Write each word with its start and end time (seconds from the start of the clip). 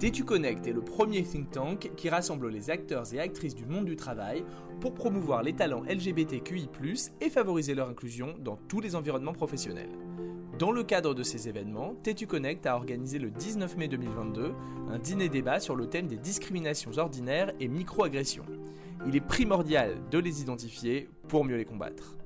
Tétu 0.00 0.24
Connect 0.24 0.66
est 0.66 0.72
le 0.72 0.80
premier 0.80 1.22
think 1.22 1.50
tank 1.50 1.90
qui 1.94 2.08
rassemble 2.08 2.48
les 2.48 2.70
acteurs 2.70 3.12
et 3.12 3.20
actrices 3.20 3.54
du 3.54 3.66
monde 3.66 3.84
du 3.84 3.96
travail 3.96 4.42
pour 4.80 4.94
promouvoir 4.94 5.42
les 5.42 5.52
talents 5.52 5.82
LGBTQI+, 5.82 6.70
et 7.20 7.28
favoriser 7.28 7.74
leur 7.74 7.90
inclusion 7.90 8.34
dans 8.38 8.56
tous 8.56 8.80
les 8.80 8.96
environnements 8.96 9.34
professionnels. 9.34 9.90
Dans 10.58 10.72
le 10.72 10.84
cadre 10.84 11.12
de 11.12 11.22
ces 11.22 11.50
événements, 11.50 11.96
Tétu 12.02 12.26
Connect 12.26 12.64
a 12.64 12.76
organisé 12.76 13.18
le 13.18 13.30
19 13.30 13.76
mai 13.76 13.88
2022 13.88 14.54
un 14.90 14.98
dîner-débat 14.98 15.60
sur 15.60 15.76
le 15.76 15.86
thème 15.86 16.06
des 16.06 16.16
discriminations 16.16 16.96
ordinaires 16.96 17.52
et 17.60 17.68
microagressions. 17.68 18.46
Il 19.06 19.14
est 19.14 19.20
primordial 19.20 19.98
de 20.10 20.18
les 20.18 20.40
identifier 20.40 21.10
pour 21.28 21.44
mieux 21.44 21.58
les 21.58 21.66
combattre. 21.66 22.16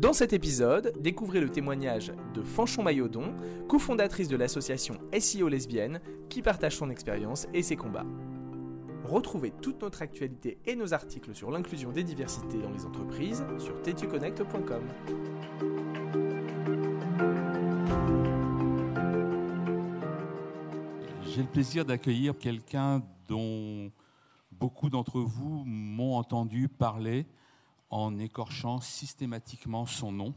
Dans 0.00 0.12
cet 0.12 0.32
épisode, 0.32 0.92
découvrez 1.00 1.40
le 1.40 1.50
témoignage 1.50 2.12
de 2.32 2.40
Fanchon 2.40 2.84
Maillodon, 2.84 3.34
cofondatrice 3.68 4.28
de 4.28 4.36
l'association 4.36 4.94
SEO 5.18 5.48
Lesbienne, 5.48 6.00
qui 6.28 6.40
partage 6.40 6.76
son 6.76 6.88
expérience 6.88 7.48
et 7.52 7.64
ses 7.64 7.74
combats. 7.74 8.06
Retrouvez 9.02 9.50
toute 9.50 9.82
notre 9.82 10.02
actualité 10.02 10.58
et 10.66 10.76
nos 10.76 10.94
articles 10.94 11.34
sur 11.34 11.50
l'inclusion 11.50 11.90
des 11.90 12.04
diversités 12.04 12.58
dans 12.58 12.70
les 12.70 12.86
entreprises 12.86 13.44
sur 13.58 13.82
tetuconnect.com. 13.82 14.82
J'ai 21.26 21.42
le 21.42 21.48
plaisir 21.48 21.84
d'accueillir 21.84 22.38
quelqu'un 22.38 23.02
dont 23.26 23.90
beaucoup 24.52 24.90
d'entre 24.90 25.18
vous 25.18 25.64
m'ont 25.66 26.14
entendu 26.14 26.68
parler 26.68 27.26
en 27.90 28.18
écorchant 28.18 28.80
systématiquement 28.80 29.86
son 29.86 30.12
nom. 30.12 30.34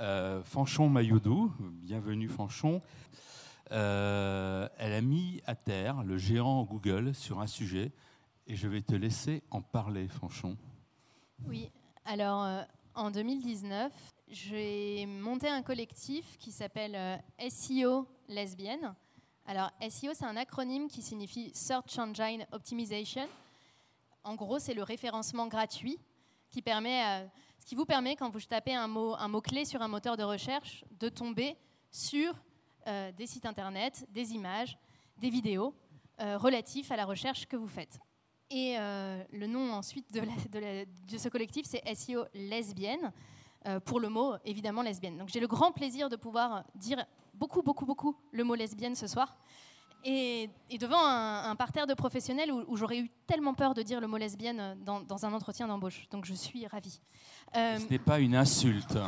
Euh, 0.00 0.42
Fanchon 0.42 0.88
Mayoudou, 0.88 1.52
bienvenue 1.60 2.28
Fanchon. 2.28 2.82
Euh, 3.70 4.68
elle 4.78 4.92
a 4.92 5.00
mis 5.00 5.40
à 5.46 5.54
terre 5.54 6.02
le 6.02 6.18
géant 6.18 6.64
Google 6.64 7.14
sur 7.14 7.40
un 7.40 7.46
sujet 7.46 7.92
et 8.46 8.56
je 8.56 8.68
vais 8.68 8.82
te 8.82 8.94
laisser 8.94 9.42
en 9.50 9.62
parler, 9.62 10.08
Fanchon. 10.08 10.56
Oui, 11.46 11.70
alors 12.04 12.44
euh, 12.44 12.62
en 12.94 13.10
2019, 13.10 13.92
j'ai 14.28 15.06
monté 15.06 15.48
un 15.48 15.62
collectif 15.62 16.36
qui 16.38 16.52
s'appelle 16.52 17.22
SEO 17.48 18.06
Lesbienne. 18.28 18.94
Alors 19.46 19.70
SEO, 19.88 20.12
c'est 20.14 20.24
un 20.24 20.36
acronyme 20.36 20.88
qui 20.88 21.02
signifie 21.02 21.52
Search 21.54 21.98
Engine 21.98 22.46
Optimization. 22.52 23.28
En 24.24 24.34
gros, 24.34 24.58
c'est 24.58 24.74
le 24.74 24.82
référencement 24.82 25.46
gratuit 25.46 25.98
qui, 26.54 26.62
permet, 26.62 27.04
euh, 27.04 27.26
ce 27.58 27.66
qui 27.66 27.74
vous 27.74 27.84
permet, 27.84 28.14
quand 28.14 28.30
vous 28.30 28.40
tapez 28.40 28.74
un 28.74 28.86
mot, 28.86 29.16
un 29.16 29.26
mot 29.26 29.40
clé 29.40 29.64
sur 29.64 29.82
un 29.82 29.88
moteur 29.88 30.16
de 30.16 30.22
recherche, 30.22 30.84
de 31.00 31.08
tomber 31.08 31.56
sur 31.90 32.32
euh, 32.86 33.10
des 33.10 33.26
sites 33.26 33.44
internet, 33.44 34.06
des 34.10 34.34
images, 34.34 34.78
des 35.18 35.30
vidéos 35.30 35.74
euh, 36.20 36.38
relatifs 36.38 36.92
à 36.92 36.96
la 36.96 37.06
recherche 37.06 37.46
que 37.46 37.56
vous 37.56 37.66
faites. 37.66 37.98
Et 38.50 38.76
le 38.76 39.46
nom 39.46 39.72
ensuite 39.72 40.12
de, 40.12 40.20
de, 41.10 41.18
ce 41.18 41.28
collectif, 41.28 41.66
c'est 41.66 41.82
SEO 41.92 42.24
lesbienne, 42.34 43.10
pour 43.84 43.98
le 43.98 44.08
mot 44.08 44.34
évidemment 44.44 44.82
lesbienne. 44.82 45.16
Donc 45.16 45.28
j'ai 45.28 45.40
le 45.40 45.48
grand 45.48 45.72
plaisir 45.72 46.08
de 46.08 46.14
pouvoir 46.14 46.62
dire 46.76 47.04
beaucoup, 47.32 47.62
beaucoup, 47.62 47.86
beaucoup 47.86 48.14
le 48.30 48.44
mot 48.44 48.54
lesbienne 48.54 48.94
ce 48.94 49.08
soir. 49.08 49.36
Et, 50.06 50.50
devant 50.78 51.02
un, 51.02 51.56
parterre 51.56 51.86
de 51.86 51.94
professionnels 51.94 52.52
où, 52.52 52.76
j'aurais 52.76 52.98
eu 52.98 53.10
tellement 53.26 53.54
peur 53.54 53.72
de 53.72 53.80
dire 53.80 54.00
le 54.00 54.06
mot 54.06 54.18
lesbienne 54.18 54.76
dans, 54.84 55.24
un 55.24 55.32
entretien 55.32 55.66
d'embauche. 55.66 56.06
Donc 56.10 56.26
je 56.26 56.34
suis 56.34 56.66
ravie. 56.66 57.00
Euh, 57.56 57.78
Ce 57.78 57.90
n'est 57.90 57.98
pas 57.98 58.20
une 58.20 58.36
insulte. 58.36 58.98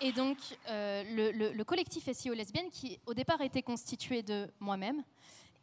Et 0.00 0.12
donc 0.12 0.38
euh, 0.68 1.04
le, 1.54 1.62
collectif 1.62 2.10
SEO 2.12 2.34
lesbienne, 2.34 2.68
qui 2.70 2.98
au 3.06 3.14
départ 3.14 3.40
était 3.42 3.62
constitué 3.62 4.22
de 4.22 4.50
moi-même 4.58 5.02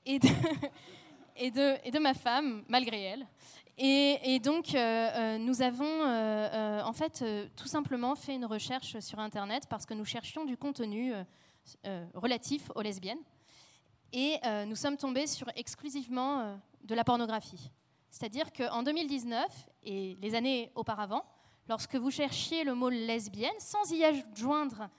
et 0.06 0.20
de, 0.20 0.28
et, 1.36 1.52
de, 1.52 1.76
et 1.84 1.92
de 1.92 2.00
ma 2.00 2.14
femme, 2.14 2.64
malgré 2.70 3.02
elle. 3.02 3.28
Et, 3.78 4.40
donc, 4.40 4.76
euh, 4.76 5.38
nous 5.40 5.64
avons 5.64 6.06
en 6.86 6.94
fait 6.94 7.26
tout 7.56 7.68
simplement 7.68 8.16
fait 8.16 8.36
une 8.36 8.46
recherche 8.46 9.00
sur 9.00 9.20
Internet 9.20 9.64
parce 9.68 9.86
que 9.86 9.96
nous 9.96 10.06
cherchions 10.06 10.46
du 10.46 10.56
contenu 10.56 11.12
euh, 11.86 12.06
relatif 12.14 12.72
aux 12.76 12.82
lesbiennes. 12.82 13.22
Et 14.12 14.38
euh, 14.46 14.66
nous 14.66 14.76
sommes 14.76 14.98
tombés 14.98 15.28
sur 15.28 15.48
exclusivement 15.56 16.40
euh, 16.40 16.56
de 16.84 16.94
la 16.94 17.04
pornographie. 17.04 17.72
C'est-à-dire 18.10 18.52
qu'en 18.54 18.84
2019 18.84 19.70
et 19.84 20.18
les 20.22 20.36
années 20.36 20.72
auparavant, 20.76 21.26
lorsque 21.68 21.96
vous 21.96 22.12
cherchiez 22.12 22.64
le 22.64 22.76
mot 22.76 22.90
lesbienne, 22.90 23.60
sans 23.60 23.92
y 23.92 24.04
adjoindre 24.04 24.90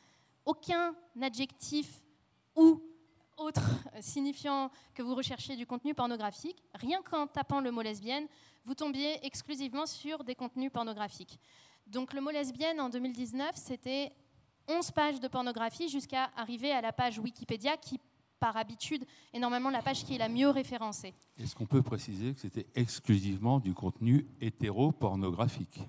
aucun 0.44 0.94
adjectif 1.22 2.02
ou 2.56 2.82
autre 3.36 3.62
signifiant 4.00 4.70
que 4.94 5.02
vous 5.02 5.14
recherchiez 5.14 5.56
du 5.56 5.66
contenu 5.66 5.94
pornographique, 5.94 6.62
rien 6.74 7.02
qu'en 7.02 7.26
tapant 7.26 7.60
le 7.60 7.70
mot 7.70 7.82
lesbienne, 7.82 8.26
vous 8.64 8.74
tombiez 8.74 9.24
exclusivement 9.24 9.86
sur 9.86 10.24
des 10.24 10.34
contenus 10.34 10.72
pornographiques. 10.72 11.38
Donc 11.86 12.14
le 12.14 12.20
mot 12.20 12.30
lesbienne 12.30 12.80
en 12.80 12.88
2019, 12.88 13.54
c'était 13.56 14.12
11 14.68 14.90
pages 14.92 15.20
de 15.20 15.28
pornographie 15.28 15.88
jusqu'à 15.88 16.30
arriver 16.36 16.72
à 16.72 16.80
la 16.80 16.92
page 16.92 17.18
Wikipédia 17.18 17.76
qui, 17.76 18.00
par 18.40 18.56
habitude, 18.56 19.04
est 19.32 19.38
normalement 19.38 19.70
la 19.70 19.82
page 19.82 20.04
qui 20.04 20.14
est 20.14 20.18
la 20.18 20.28
mieux 20.28 20.50
référencée. 20.50 21.14
Est-ce 21.38 21.54
qu'on 21.54 21.66
peut 21.66 21.82
préciser 21.82 22.34
que 22.34 22.40
c'était 22.40 22.66
exclusivement 22.74 23.60
du 23.60 23.74
contenu 23.74 24.26
hétéropornographique? 24.40 25.80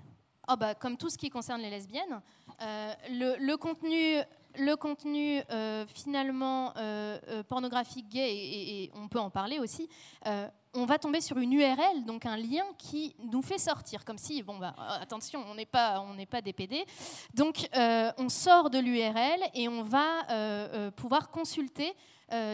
Oh 0.48 0.54
bah, 0.56 0.74
Comme 0.74 0.96
tout 0.96 1.10
ce 1.10 1.18
qui 1.18 1.28
concerne 1.28 1.60
les 1.60 1.70
lesbiennes. 1.70 2.20
Euh, 2.62 2.92
le, 3.10 3.56
contenu, 3.56 4.22
le 4.58 4.76
contenu 4.76 5.40
euh, 5.50 5.84
finalement 5.88 6.72
euh, 6.76 7.42
pornographique 7.48 8.08
gay, 8.08 8.32
et, 8.32 8.90
on 8.94 9.08
peut 9.08 9.18
en 9.18 9.30
parler 9.30 9.58
aussi, 9.58 9.88
on 10.76 10.84
va 10.84 10.98
tomber 10.98 11.20
sur 11.20 11.38
une 11.38 11.52
URL, 11.52 12.04
donc 12.04 12.26
un 12.26 12.36
lien 12.36 12.64
qui 12.78 13.16
nous 13.32 13.42
fait 13.42 13.58
sortir, 13.58 14.04
comme 14.04 14.18
si, 14.18 14.42
bon, 14.42 14.58
bah, 14.58 14.74
attention, 15.00 15.42
on 15.48 15.54
n'est 15.54 15.66
pas, 15.66 16.00
on 16.00 16.14
n'est 16.14 16.26
pas 16.26 16.42
des. 16.42 16.54
Donc, 17.34 17.68
euh, 17.76 18.10
on 18.18 18.28
sort 18.28 18.70
de 18.70 18.78
l'URL 18.78 19.40
et 19.54 19.68
on 19.68 19.82
va 19.82 20.22
euh, 20.30 20.68
euh, 20.72 20.90
pouvoir 20.90 21.30
consulter 21.30 21.94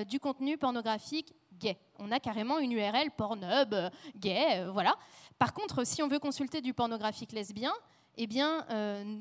du 0.06 0.21
contenu 0.21 0.59
pornographique 0.59 1.32
gay. 1.55 1.78
On 1.99 2.12
a 2.12 2.21
carrément 2.21 2.59
une 2.59 2.72
URL 2.72 3.11
Pornhub 3.16 3.75
gay, 4.19 4.66
voilà. 4.71 4.94
Par 5.38 5.55
contre, 5.55 5.87
si 5.87 6.03
on 6.03 6.09
veut 6.09 6.19
consulter 6.19 6.61
du 6.61 6.75
pornographique 6.75 7.32
lesbien, 7.32 7.72
eh 8.19 8.27
bien, 8.27 8.66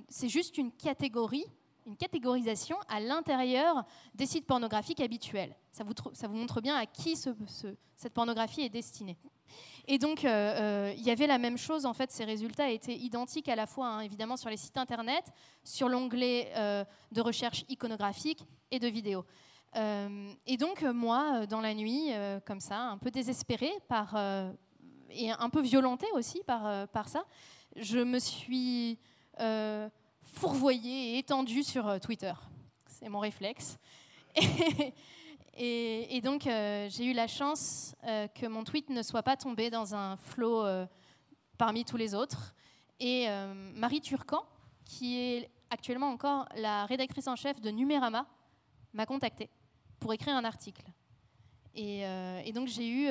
c'est 0.09 0.27
juste 0.27 0.57
une 0.57 0.73
catégorie 0.73 1.45
une 1.85 1.97
catégorisation 1.97 2.77
à 2.87 2.99
l'intérieur 2.99 3.83
des 4.13 4.25
sites 4.25 4.45
pornographiques 4.45 4.99
habituels. 5.01 5.55
Ça 5.71 5.83
vous, 5.83 6.35
montre 6.35 6.61
bien 6.61 6.75
à 6.75 6.85
qui 6.85 7.15
cette 7.15 8.13
pornographie 8.13 8.61
est 8.61 8.69
destinée. 8.69 9.17
Et 9.87 9.97
donc, 9.97 10.23
euh, 10.23 10.29
euh, 10.29 10.93
il 10.95 11.03
y 11.03 11.11
avait 11.11 11.27
la 11.27 11.37
même 11.37 11.57
chose, 11.57 11.85
en 11.85 11.93
fait, 11.93 12.11
ces 12.11 12.23
résultats 12.23 12.69
étaient 12.69 12.95
identiques 12.95 13.49
à 13.49 13.55
la 13.55 13.65
fois, 13.65 13.87
hein, 13.87 13.99
évidemment, 14.01 14.37
sur 14.37 14.49
les 14.49 14.57
sites 14.57 14.77
internet, 14.77 15.25
sur 15.63 15.89
l'onglet 15.89 16.51
euh, 16.55 16.85
de 17.11 17.21
recherche 17.21 17.65
iconographique 17.67 18.45
et 18.69 18.79
de 18.79 18.87
vidéo. 18.87 19.25
et 19.75 20.57
donc, 20.57 20.83
moi, 20.83 21.45
dans 21.47 21.61
la 21.61 21.73
nuit, 21.73 22.11
comme 22.45 22.59
ça, 22.59 22.77
un 22.77 22.97
peu 22.97 23.09
désespérée 23.09 23.73
par, 23.87 24.15
et 25.09 25.31
un 25.31 25.49
peu 25.49 25.61
violentée 25.61 26.11
aussi 26.13 26.41
par 26.45 27.09
ça, 27.09 27.23
je 27.75 27.99
me 27.99 28.19
suis 28.19 28.99
fourvoyé 30.31 31.15
et 31.15 31.17
étendu 31.19 31.63
sur 31.63 31.87
euh, 31.87 31.99
Twitter. 31.99 32.33
C'est 32.87 33.09
mon 33.09 33.19
réflexe. 33.19 33.77
Et, 35.57 36.21
donc, 36.23 36.47
euh, 36.47 36.87
j'ai 36.89 37.05
eu 37.05 37.13
la 37.13 37.27
chance 37.27 37.93
euh, 38.05 38.27
que 38.29 38.47
mon 38.47 38.63
tweet 38.63 38.89
ne 38.89 39.03
soit 39.03 39.21
pas 39.21 39.35
tombé 39.35 39.69
dans 39.69 39.93
un 39.93 40.15
flot 40.15 40.65
parmi 41.57 41.85
tous 41.85 41.97
les 41.97 42.15
autres. 42.15 42.55
Et 42.99 43.27
Marie 43.75 44.01
Turcan, 44.01 44.43
qui 44.85 45.19
est 45.19 45.51
actuellement 45.69 46.09
encore 46.09 46.47
la 46.55 46.85
rédactrice 46.85 47.27
en 47.27 47.35
chef 47.35 47.59
de 47.59 47.69
Numérama, 47.69 48.25
m'a 48.93 49.05
contactée 49.05 49.49
pour 49.99 50.13
écrire 50.13 50.35
un 50.35 50.45
article. 50.45 50.85
Et 51.75 52.51
donc, 52.55 52.67
j'ai 52.67 52.87
eu 52.87 53.09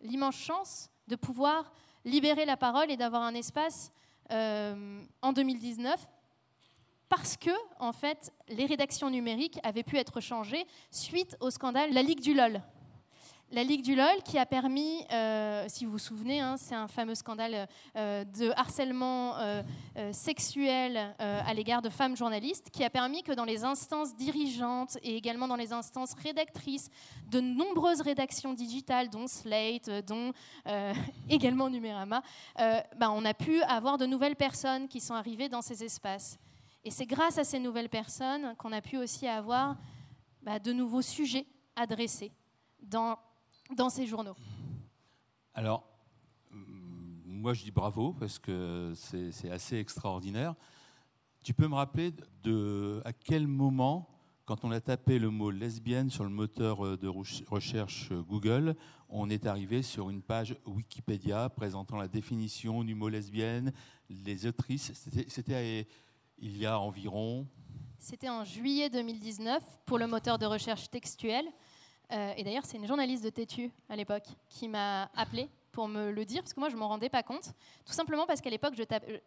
l'immense 0.00 0.36
chance 0.36 0.90
de 1.06 1.14
pouvoir 1.14 1.72
libérer 2.04 2.46
la 2.46 2.56
parole 2.56 2.90
et 2.90 2.96
d'avoir 2.96 3.22
un 3.22 3.34
espace 3.34 3.92
en 4.30 5.32
2019 5.32 6.08
parce 7.14 7.36
que, 7.36 7.50
en 7.78 7.92
fait, 7.92 8.32
les 8.48 8.64
rédactions 8.64 9.10
numériques 9.10 9.58
avaient 9.64 9.82
pu 9.82 9.98
être 9.98 10.22
changées 10.22 10.64
suite 10.90 11.36
au 11.40 11.50
scandale 11.50 11.92
La 11.92 12.00
Ligue 12.00 12.20
du 12.20 12.32
LOL. 12.32 12.62
La 13.50 13.64
Ligue 13.64 13.82
du 13.82 13.94
LOL 13.94 14.22
qui 14.24 14.38
a 14.38 14.46
permis, 14.46 15.04
euh, 15.12 15.66
si 15.68 15.84
vous 15.84 15.92
vous 15.92 15.98
souvenez, 15.98 16.40
hein, 16.40 16.56
c'est 16.56 16.74
un 16.74 16.88
fameux 16.88 17.14
scandale 17.14 17.68
euh, 17.96 18.24
de 18.24 18.50
harcèlement 18.56 19.36
euh, 19.36 19.62
sexuel 20.12 21.14
à 21.18 21.52
l'égard 21.52 21.82
de 21.82 21.90
femmes 21.90 22.16
journalistes, 22.16 22.70
qui 22.70 22.82
a 22.82 22.88
permis 22.88 23.22
que 23.22 23.32
dans 23.32 23.44
les 23.44 23.62
instances 23.62 24.16
dirigeantes 24.16 24.96
et 25.02 25.14
également 25.14 25.48
dans 25.48 25.56
les 25.56 25.74
instances 25.74 26.14
rédactrices 26.14 26.88
de 27.30 27.40
nombreuses 27.40 28.00
rédactions 28.00 28.54
digitales, 28.54 29.10
dont 29.10 29.26
Slate, 29.26 29.90
dont 30.06 30.32
également 31.28 31.68
Numérama, 31.68 32.22
ben, 32.56 33.10
on 33.10 33.26
a 33.26 33.34
pu 33.34 33.60
avoir 33.64 33.98
de 33.98 34.06
nouvelles 34.06 34.36
personnes 34.36 34.88
qui 34.88 35.00
sont 35.00 35.12
arrivées 35.12 35.50
dans 35.50 35.60
ces 35.60 35.84
espaces. 35.84 36.38
Et 36.84 36.90
c'est 36.90 37.06
grâce 37.06 37.38
à 37.38 37.44
ces 37.44 37.60
nouvelles 37.60 37.88
personnes 37.88 38.54
qu'on 38.56 38.72
a 38.72 38.80
pu 38.80 38.96
aussi 38.96 39.28
avoir 39.28 39.76
bah, 40.42 40.58
de 40.58 40.72
nouveaux 40.72 41.02
sujets 41.02 41.46
adressé 41.76 42.32
dans, 42.82 43.18
dans 43.76 43.88
ces 43.88 44.06
journaux. 44.06 44.34
Alors, 45.54 45.84
moi 46.50 47.54
je 47.54 47.62
dis 47.62 47.70
bravo 47.70 48.12
parce 48.12 48.38
que 48.38 48.92
c'est 48.94 49.50
assez 49.50 49.76
extraordinaire. 49.76 50.54
Tu 51.42 51.54
peux 51.54 51.68
me 51.68 51.74
rappeler 51.74 52.12
de 52.42 53.00
à 53.04 53.12
quel 53.12 53.46
moment, 53.46 54.08
quand 54.44 54.64
on 54.64 54.70
a 54.70 54.80
tapé 54.80 55.18
le 55.18 55.30
mot 55.30 55.50
lesbienne 55.50 56.10
sur 56.10 56.24
le 56.24 56.30
moteur 56.30 56.98
de 56.98 57.08
recherche 57.08 58.12
Google, 58.12 58.76
on 59.08 59.28
est 59.28 59.46
arrivé 59.46 59.82
sur 59.82 60.08
une 60.08 60.22
page 60.22 60.56
Wikipédia 60.66 61.48
présentant 61.48 61.96
la 61.96 62.08
définition 62.08 62.82
du 62.82 62.94
mot 62.94 63.08
lesbienne, 63.08 63.72
les 64.08 64.46
autrices. 64.46 64.92
C'était 65.28 65.86
il 66.42 66.58
y 66.58 66.66
a 66.66 66.78
environ. 66.78 67.46
C'était 67.98 68.28
en 68.28 68.44
juillet 68.44 68.90
2019 68.90 69.62
pour 69.86 69.96
le 69.96 70.08
moteur 70.08 70.38
de 70.38 70.44
recherche 70.44 70.90
textuel. 70.90 71.46
Euh, 72.10 72.34
et 72.36 72.42
d'ailleurs, 72.42 72.66
c'est 72.66 72.76
une 72.76 72.86
journaliste 72.86 73.22
de 73.22 73.30
Tétu 73.30 73.70
à 73.88 73.94
l'époque 73.94 74.26
qui 74.48 74.68
m'a 74.68 75.04
appelé 75.14 75.48
pour 75.70 75.88
me 75.88 76.10
le 76.10 76.24
dire, 76.24 76.42
parce 76.42 76.52
que 76.52 76.60
moi, 76.60 76.68
je 76.68 76.74
ne 76.74 76.80
m'en 76.80 76.88
rendais 76.88 77.08
pas 77.08 77.22
compte. 77.22 77.52
Tout 77.86 77.92
simplement 77.92 78.26
parce 78.26 78.40
qu'à 78.40 78.50
l'époque, 78.50 78.74
je, 78.76 78.82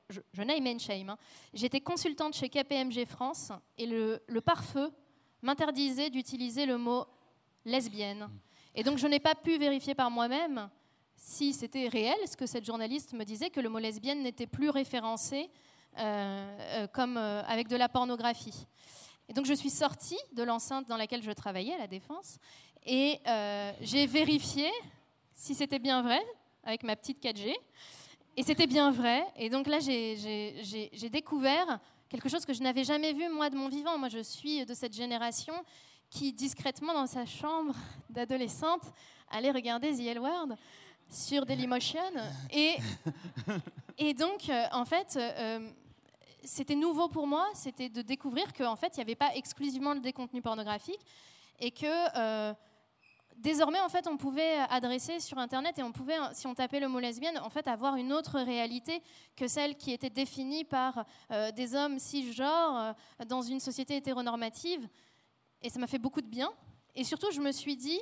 je, 0.10 0.20
je 0.34 0.42
name 0.44 0.80
shame. 0.80 1.10
Hein. 1.10 1.18
J'étais 1.54 1.80
consultante 1.80 2.36
chez 2.36 2.50
KPMG 2.50 3.06
France 3.06 3.52
et 3.78 3.88
le, 3.88 4.22
pare-feu 4.42 4.92
m'interdisait 5.42 6.10
d'utiliser 6.10 6.66
le 6.66 6.78
mot 6.78 7.06
lesbienne. 7.64 8.30
Et 8.76 8.84
donc, 8.84 8.98
je 8.98 9.08
n'ai 9.08 9.20
pas 9.20 9.36
pu 9.36 9.58
vérifier 9.58 9.96
par 9.96 10.12
moi-même 10.12 10.70
si 11.16 11.54
c'était 11.54 11.88
réel, 11.88 12.18
ce 12.28 12.36
que 12.36 12.46
cette 12.46 12.66
journaliste 12.66 13.14
me 13.14 13.24
disait, 13.24 13.50
que 13.50 13.62
le 13.62 13.70
mot 13.70 13.80
lesbienne 13.80 14.22
n'était 14.22 14.48
plus 14.48 14.70
référencé 14.70 15.44
euh, 15.44 15.48
euh, 15.48 15.64
comme 16.94 17.18
euh, 17.18 17.44
avec 17.47 17.68
de 17.68 17.75
la 17.75 17.89
pornographie. 17.89 18.65
Et 19.27 19.33
donc, 19.33 19.45
je 19.45 19.53
suis 19.53 19.69
sortie 19.69 20.19
de 20.33 20.44
l'enceinte 20.44 20.88
dans 20.88 20.97
laquelle 20.97 21.24
je 21.24 21.31
travaillais, 21.31 21.74
à 21.74 21.80
la 21.80 21.88
Défense, 21.88 22.38
et 22.86 23.19
j'ai 23.81 24.06
vérifié 24.06 24.69
si 25.33 25.56
c'était 25.56 25.80
bien 25.80 26.03
vrai 26.03 26.24
avec 26.63 26.83
ma 26.83 26.95
petite 26.95 27.24
4G. 27.24 27.56
Et 28.38 28.44
c'était 28.44 28.68
bien 28.68 28.92
vrai. 28.92 29.25
Et 29.38 29.50
donc 29.50 29.65
là, 29.65 29.80
j'ai 29.80 31.09
découvert 31.09 31.80
quelque 32.09 32.30
chose 32.30 32.45
que 32.45 32.53
je 32.53 32.62
n'avais 32.62 32.83
jamais 32.83 33.13
vu, 33.13 33.27
moi, 33.30 33.50
de 33.50 33.56
mon 33.56 33.69
vivant. 33.69 33.97
Moi, 33.97 34.09
je 34.09 34.19
suis 34.19 34.65
de 34.65 34.74
cette 34.74 34.94
génération 34.94 35.53
qui, 36.09 36.33
discrètement, 36.33 36.94
dans 36.94 37.07
sa 37.07 37.25
chambre 37.25 37.75
d'adolescente, 38.09 38.83
allait 39.31 39.51
regarder 39.51 39.92
The 39.94 40.07
L 40.07 40.19
Word 40.19 40.56
sur 41.09 41.45
Dailymotion. 41.45 42.00
Et, 42.51 42.75
et 43.97 44.13
donc, 44.13 44.50
euh, 44.50 44.65
en 44.71 44.86
fait, 44.86 45.18
euh, 45.18 45.69
c'était 46.45 46.75
nouveau 46.75 47.07
pour 47.07 47.27
moi, 47.27 47.47
c'était 47.53 47.89
de 47.89 48.01
découvrir 48.01 48.53
qu'en 48.53 48.75
fait, 48.75 48.95
il 48.95 49.00
n'y 49.00 49.03
avait 49.03 49.15
pas 49.15 49.36
exclusivement 49.36 49.95
des 49.95 50.13
contenus 50.13 50.44
pornographiques 50.44 51.06
et 51.59 51.71
que... 51.71 52.18
Euh, 52.18 52.53
désormais, 53.38 53.81
en 53.81 53.89
fait, 53.89 54.07
on 54.07 54.15
pouvait 54.15 54.59
adresser 54.69 55.19
sur 55.19 55.38
Internet 55.38 55.77
et 55.77 55.83
on 55.83 55.92
pouvait, 55.92 56.15
si 56.33 56.47
on 56.47 56.56
tapait 56.56 56.80
le 56.80 56.88
mot 56.88 57.00
lesbienne, 57.00 57.38
en 57.39 57.50
fait, 57.50 57.68
avoir 57.68 57.97
une 57.97 58.13
autre 58.13 58.39
réalité 58.39 59.01
que 59.36 59.47
celle 59.47 59.75
qui 59.75 59.92
était 59.92 60.09
définie 60.09 60.63
par 60.63 61.06
euh, 61.31 61.51
des 61.51 61.75
hommes 61.75 62.00
cisgenres 62.00 62.95
euh, 63.19 63.25
dans 63.25 63.42
une 63.42 63.59
société 63.59 63.97
hétéronormative. 63.97 64.88
Et 65.62 65.69
ça 65.69 65.80
m'a 65.80 65.88
fait 65.88 66.00
beaucoup 66.00 66.21
de 66.21 66.27
bien. 66.27 66.50
Et 66.95 67.03
surtout, 67.03 67.30
je 67.31 67.42
me 67.42 67.51
suis 67.51 67.75
dit, 67.75 68.00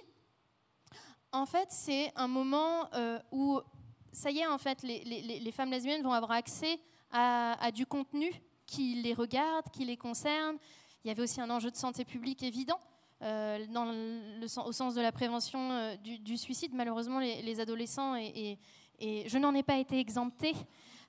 en 1.31 1.47
fait, 1.47 1.67
c'est 1.71 2.11
un 2.15 2.27
moment 2.27 2.87
où, 3.31 3.59
ça 4.11 4.29
y 4.29 4.39
est, 4.39 4.45
en 4.45 4.59
fait, 4.59 4.83
les, 4.83 5.51
femmes 5.51 5.71
lesbiennes 5.71 6.03
vont 6.03 6.13
avoir 6.13 6.31
accès 6.31 6.79
à, 7.13 7.71
du 7.71 7.85
contenu 7.85 8.31
qui 8.65 8.95
les 8.95 9.13
regarde, 9.13 9.69
qui 9.71 9.85
les 9.85 9.97
concerne. 9.97 10.57
Il 11.03 11.07
y 11.07 11.11
avait 11.11 11.21
aussi 11.21 11.39
un 11.39 11.49
enjeu 11.49 11.69
de 11.69 11.75
santé 11.75 12.03
publique 12.05 12.43
évident. 12.43 12.79
Euh, 13.21 13.65
au 14.65 14.71
sens 14.73 14.95
de 14.95 15.01
la 15.01 15.13
prévention 15.13 15.71
euh, 15.71 15.95
du, 15.95 16.37
suicide. 16.37 16.71
Malheureusement, 16.73 17.19
les, 17.19 17.59
adolescents, 17.61 18.17
et, 18.17 18.57
je 18.99 19.37
n'en 19.37 19.55
ai 19.55 19.63
pas 19.63 19.77
été 19.77 19.97
exemptée, 19.97 20.53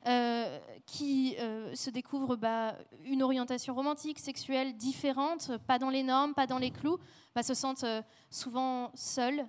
euh, 0.07 0.61
qui 0.87 1.35
se 1.75 1.91
découvrent 1.91 2.37
bah, 2.37 2.77
une 3.05 3.23
orientation 3.23 3.75
romantique, 3.75 4.21
sexuelle 4.21 4.77
différente, 4.77 5.51
pas 5.67 5.79
dans 5.79 5.91
les 5.91 6.05
normes, 6.05 6.35
pas 6.35 6.47
dans 6.47 6.59
les 6.59 6.71
clous, 6.71 6.99
bah, 7.35 7.43
se 7.43 7.55
sentent 7.55 7.87
souvent 8.31 8.93
seuls. 8.95 9.49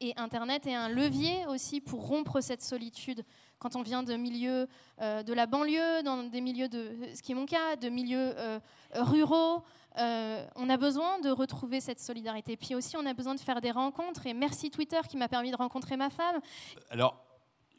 Et 0.00 0.12
Internet 0.16 0.66
est 0.66 0.74
un 0.74 0.88
levier 0.88 1.46
aussi 1.46 1.80
pour 1.80 2.06
rompre 2.06 2.40
cette 2.40 2.62
solitude. 2.62 3.24
Quand 3.58 3.76
on 3.76 3.82
vient 3.82 4.02
de 4.02 4.14
milieux 4.14 4.68
de 5.00 5.32
la 5.32 5.46
banlieue, 5.46 6.02
dans 6.02 6.22
des 6.24 6.40
milieux 6.40 6.68
de, 6.68 6.92
ce 7.14 7.22
qui 7.22 7.32
est 7.32 7.34
mon 7.34 7.46
cas, 7.46 7.76
de 7.76 7.88
milieux 7.88 8.34
ruraux, 8.94 9.62
euh, 9.98 10.46
on 10.56 10.68
a 10.68 10.76
besoin 10.76 11.18
de 11.20 11.30
retrouver 11.30 11.80
cette 11.80 12.00
solidarité. 12.00 12.56
Puis 12.56 12.74
aussi, 12.74 12.96
on 12.96 13.06
a 13.06 13.14
besoin 13.14 13.34
de 13.34 13.40
faire 13.40 13.60
des 13.60 13.70
rencontres. 13.70 14.26
Et 14.26 14.34
merci 14.34 14.70
Twitter 14.70 15.00
qui 15.08 15.16
m'a 15.16 15.28
permis 15.28 15.50
de 15.50 15.56
rencontrer 15.56 15.96
ma 15.96 16.10
femme. 16.10 16.40
Alors, 16.90 17.24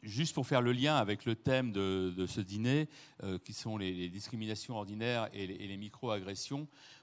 juste 0.02 0.34
pour 0.34 0.46
faire 0.46 0.62
le 0.62 0.72
lien 0.72 0.96
avec 0.96 1.24
le 1.24 1.36
thème 1.36 1.72
de, 1.72 2.26
ce 2.26 2.40
dîner, 2.40 2.88
euh, 3.22 3.38
qui 3.38 3.52
sont 3.52 3.76
les, 3.76 4.08
discriminations 4.08 4.76
ordinaires 4.76 5.28
et 5.32 5.46
les, 5.46 5.76
micro-agressions, 5.76 6.60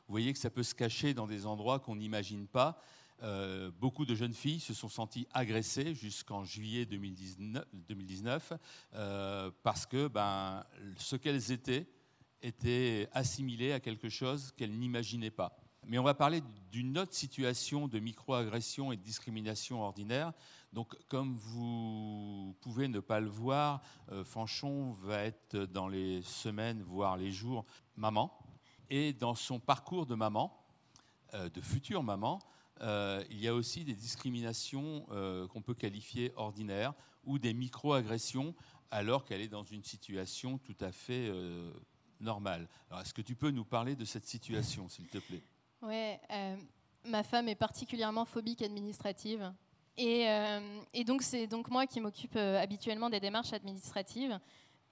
vous 0.07 0.11
voyez 0.11 0.33
que 0.33 0.39
ça 0.39 0.49
peut 0.49 0.63
se 0.63 0.75
cacher 0.75 1.13
dans 1.13 1.27
des 1.27 1.45
endroits 1.45 1.79
qu'on 1.79 1.95
n'imagine 1.95 2.47
pas. 2.47 2.81
Euh, 3.23 3.71
beaucoup 3.79 4.05
de 4.05 4.13
jeunes 4.13 4.33
filles 4.33 4.59
se 4.59 4.73
sont 4.73 4.89
senties 4.89 5.27
agressées 5.33 5.93
jusqu'en 5.93 6.43
juillet 6.43 6.85
2019, 6.85 8.53
parce 9.63 9.85
que 9.85 10.07
ben, 10.07 10.63
ce 10.97 11.15
qu'elles 11.15 11.51
étaient 11.51 11.87
était 12.41 13.09
assimilée 13.11 13.71
à 13.71 13.79
quelque 13.79 14.09
chose 14.09 14.51
qu'elle 14.55 14.77
n'imaginait 14.77 15.31
pas. 15.31 15.57
Mais 15.87 15.99
on 15.99 16.03
va 16.03 16.13
parler 16.13 16.41
d'une 16.71 16.97
autre 16.97 17.13
situation 17.13 17.87
de 17.87 17.99
microagression 17.99 18.91
et 18.91 18.97
de 18.97 19.01
discrimination 19.01 19.83
ordinaire. 19.83 20.33
Donc, 20.73 20.95
comme 21.07 21.35
vous 21.35 22.55
pouvez 22.61 22.87
ne 22.87 22.99
pas 22.99 23.19
le 23.19 23.29
voir, 23.29 23.81
euh, 24.11 24.23
Fanchon 24.23 24.91
va 24.91 25.23
être 25.23 25.57
dans 25.57 25.87
les 25.87 26.21
semaines, 26.23 26.81
voire 26.81 27.17
les 27.17 27.31
jours, 27.31 27.65
maman. 27.95 28.37
Et 28.89 29.13
dans 29.13 29.35
son 29.35 29.59
parcours 29.59 30.05
de 30.05 30.15
maman, 30.15 30.59
euh, 31.33 31.49
de 31.49 31.61
future 31.61 32.01
maman, 32.01 32.39
euh, 32.81 33.23
il 33.29 33.39
y 33.39 33.47
a 33.47 33.53
aussi 33.53 33.83
des 33.83 33.95
discriminations 33.95 35.05
qu'on 35.49 35.61
peut 35.61 35.73
qualifier 35.73 36.31
ordinaires 36.35 36.93
ou 37.25 37.39
des 37.39 37.53
microagressions 37.53 38.53
alors 38.91 39.25
qu'elle 39.25 39.41
est 39.41 39.47
dans 39.47 39.63
une 39.63 39.83
situation 39.83 40.57
tout 40.57 40.77
à 40.81 40.91
fait 40.91 41.31
normal. 42.19 42.67
Alors, 42.89 43.01
est-ce 43.01 43.13
que 43.13 43.21
tu 43.21 43.35
peux 43.35 43.51
nous 43.51 43.65
parler 43.65 43.95
de 43.95 44.05
cette 44.05 44.25
situation, 44.25 44.87
s'il 44.89 45.07
te 45.07 45.17
plaît? 45.17 45.43
Oui, 45.81 46.13
euh, 46.31 46.55
ma 47.05 47.23
femme 47.23 47.47
est 47.47 47.55
particulièrement 47.55 48.25
phobique 48.25 48.61
administrative. 48.61 49.53
Et, 49.97 50.27
euh, 50.27 50.81
et 50.93 51.03
donc, 51.03 51.21
c'est 51.21 51.47
donc 51.47 51.69
moi 51.69 51.87
qui 51.87 52.01
m'occupe 52.01 52.35
euh, 52.35 52.61
habituellement 52.61 53.09
des 53.09 53.19
démarches 53.19 53.53
administratives, 53.53 54.39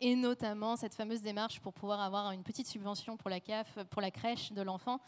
et 0.01 0.15
notamment 0.15 0.75
cette 0.75 0.95
fameuse 0.95 1.21
démarche 1.21 1.59
pour 1.59 1.73
pouvoir 1.73 2.01
avoir 2.01 2.31
une 2.31 2.43
petite 2.43 2.67
subvention 2.67 3.17
pour 3.17 3.29
la 3.29 3.39
CAF, 3.39 3.79
pour 3.89 4.01
la 4.01 4.11
crèche 4.11 4.51
de 4.51 4.61
l'enfant, 4.61 4.99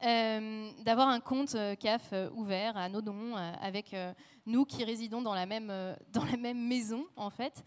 d'avoir 0.00 1.08
un 1.08 1.20
compte 1.20 1.56
CAF 1.80 2.14
ouvert 2.34 2.76
à 2.76 2.88
nos 2.88 3.00
dons, 3.00 3.34
avec 3.34 3.94
nous 4.46 4.64
qui 4.64 4.84
résidons 4.84 5.22
dans 5.22 5.34
la 5.34 5.44
même, 5.44 5.72
dans 6.12 6.24
la 6.24 6.36
même 6.36 6.66
maison, 6.66 7.04
en 7.16 7.30
fait. 7.30 7.64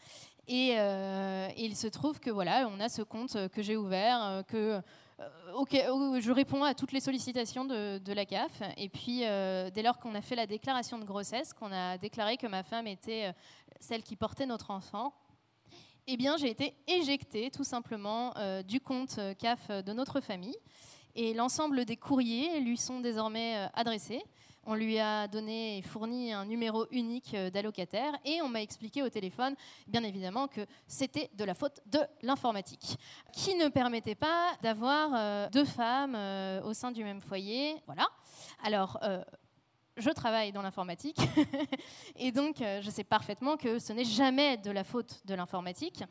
Euh, 0.49 1.49
et, 1.55 1.65
il 1.65 1.75
se 1.75 1.87
trouve 1.87 2.19
que 2.19 2.29
voilà, 2.29 2.67
on 2.69 2.79
a 2.79 2.89
ce 2.89 3.01
compte 3.01 3.37
que 3.49 3.61
j'ai 3.61 3.77
ouvert, 3.77 4.23
euh, 4.23 4.43
que 4.43 4.81
euh, 5.19 6.21
je 6.21 6.31
réponds 6.31 6.63
à 6.63 6.73
toutes 6.73 6.91
les 6.91 6.99
sollicitations 6.99 7.65
de, 7.65 8.13
la 8.13 8.25
CAF. 8.25 8.61
Et 8.77 8.89
puis, 8.89 9.19
dès 9.19 9.83
lors 9.83 9.99
qu'on 9.99 10.15
a 10.15 10.21
fait 10.21 10.35
la 10.35 10.47
déclaration 10.47 10.97
de 10.97 11.05
grossesse, 11.05 11.53
qu'on 11.53 11.71
a 11.71 11.97
déclaré 11.97 12.37
que 12.37 12.47
ma 12.47 12.63
femme 12.63 12.87
était 12.87 13.33
celle 13.79 14.03
qui 14.03 14.15
portait 14.15 14.45
notre 14.45 14.71
enfant, 14.71 15.13
eh 16.07 16.17
bien, 16.17 16.37
j'ai 16.37 16.49
été 16.49 16.75
éjectée 16.87 17.51
tout 17.51 17.63
simplement 17.63 18.33
du 18.63 18.79
compte 18.79 19.19
CAF 19.39 19.69
de 19.69 19.93
notre 19.93 20.19
famille. 20.19 20.57
Et 21.15 21.33
l'ensemble 21.33 21.85
des 21.85 21.97
courriers 21.97 22.59
lui 22.59 22.77
sont 22.77 22.99
désormais 22.99 23.69
adressés. 23.73 24.23
On 24.63 24.75
lui 24.75 24.99
a 24.99 25.27
donné 25.27 25.79
et 25.79 25.81
fourni 25.81 26.31
un 26.31 26.45
numéro 26.45 26.85
unique 26.91 27.33
euh, 27.33 27.49
d'allocataire 27.49 28.13
et 28.23 28.43
on 28.43 28.47
m'a 28.47 28.61
expliqué 28.61 29.01
au 29.01 29.09
téléphone, 29.09 29.55
bien 29.87 30.03
évidemment, 30.03 30.47
que 30.47 30.61
c'était 30.85 31.31
de 31.33 31.43
la 31.43 31.55
faute 31.55 31.79
de 31.87 31.99
l'informatique, 32.21 32.97
qui 33.33 33.55
ne 33.55 33.69
permettait 33.69 34.13
pas 34.13 34.51
d'avoir 34.61 35.09
euh, 35.15 35.49
deux 35.49 35.65
femmes 35.65 36.13
euh, 36.15 36.61
au 36.61 36.73
sein 36.73 36.91
du 36.91 37.03
même 37.03 37.21
foyer. 37.21 37.81
Voilà. 37.87 38.07
Alors, 38.63 38.99
je 40.01 40.09
travaille 40.09 40.51
dans 40.51 40.61
l'informatique 40.61 41.17
et 42.17 42.31
donc 42.31 42.57
je 42.59 42.89
sais 42.89 43.03
parfaitement 43.03 43.57
que 43.57 43.79
ce 43.79 43.93
n'est 43.93 44.05
jamais 44.05 44.57
de 44.57 44.71
la 44.71 44.83
faute 44.83 45.21
de 45.25 45.33
l'informatique 45.33 46.03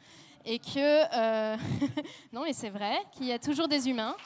et 0.45 0.59
que 0.59 1.57
non 2.33 2.45
mais 2.45 2.53
c'est 2.53 2.71
vrai 2.71 2.97
qu'il 3.13 3.27
y 3.27 3.33
a 3.33 3.39
toujours 3.39 3.69
des 3.69 3.89
humains. 3.89 4.17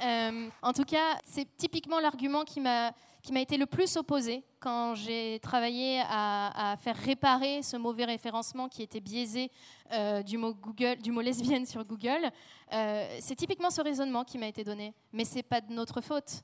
en 0.00 0.72
tout 0.72 0.84
cas, 0.84 1.18
c'est 1.24 1.56
typiquement 1.56 2.00
l'argument 2.00 2.44
qui 2.44 2.60
m'a 2.60 2.92
été 3.34 3.56
le 3.56 3.66
plus 3.66 3.96
opposé 3.96 4.44
quand 4.60 4.94
j'ai 4.94 5.38
travaillé 5.40 6.02
à, 6.08 6.76
faire 6.80 6.96
réparer 6.96 7.62
ce 7.62 7.76
mauvais 7.76 8.04
référencement 8.04 8.68
qui 8.68 8.82
était 8.82 9.00
biaisé 9.00 9.50
euh, 9.92 10.22
du, 10.22 10.36
mot 10.38 10.54
Google, 10.54 10.96
du 10.96 11.12
mot 11.12 11.20
lesbienne 11.20 11.66
sur 11.66 11.84
Google. 11.84 12.30
Euh, 12.72 13.16
c'est 13.20 13.36
typiquement 13.36 13.70
ce 13.70 13.80
raisonnement 13.80 14.24
qui 14.24 14.38
m'a 14.38 14.46
été 14.46 14.64
donné. 14.64 14.94
Mais 15.12 15.24
ce 15.24 15.36
n'est 15.36 15.42
pas 15.42 15.60
de 15.60 15.72
notre 15.72 16.00
faute. 16.00 16.42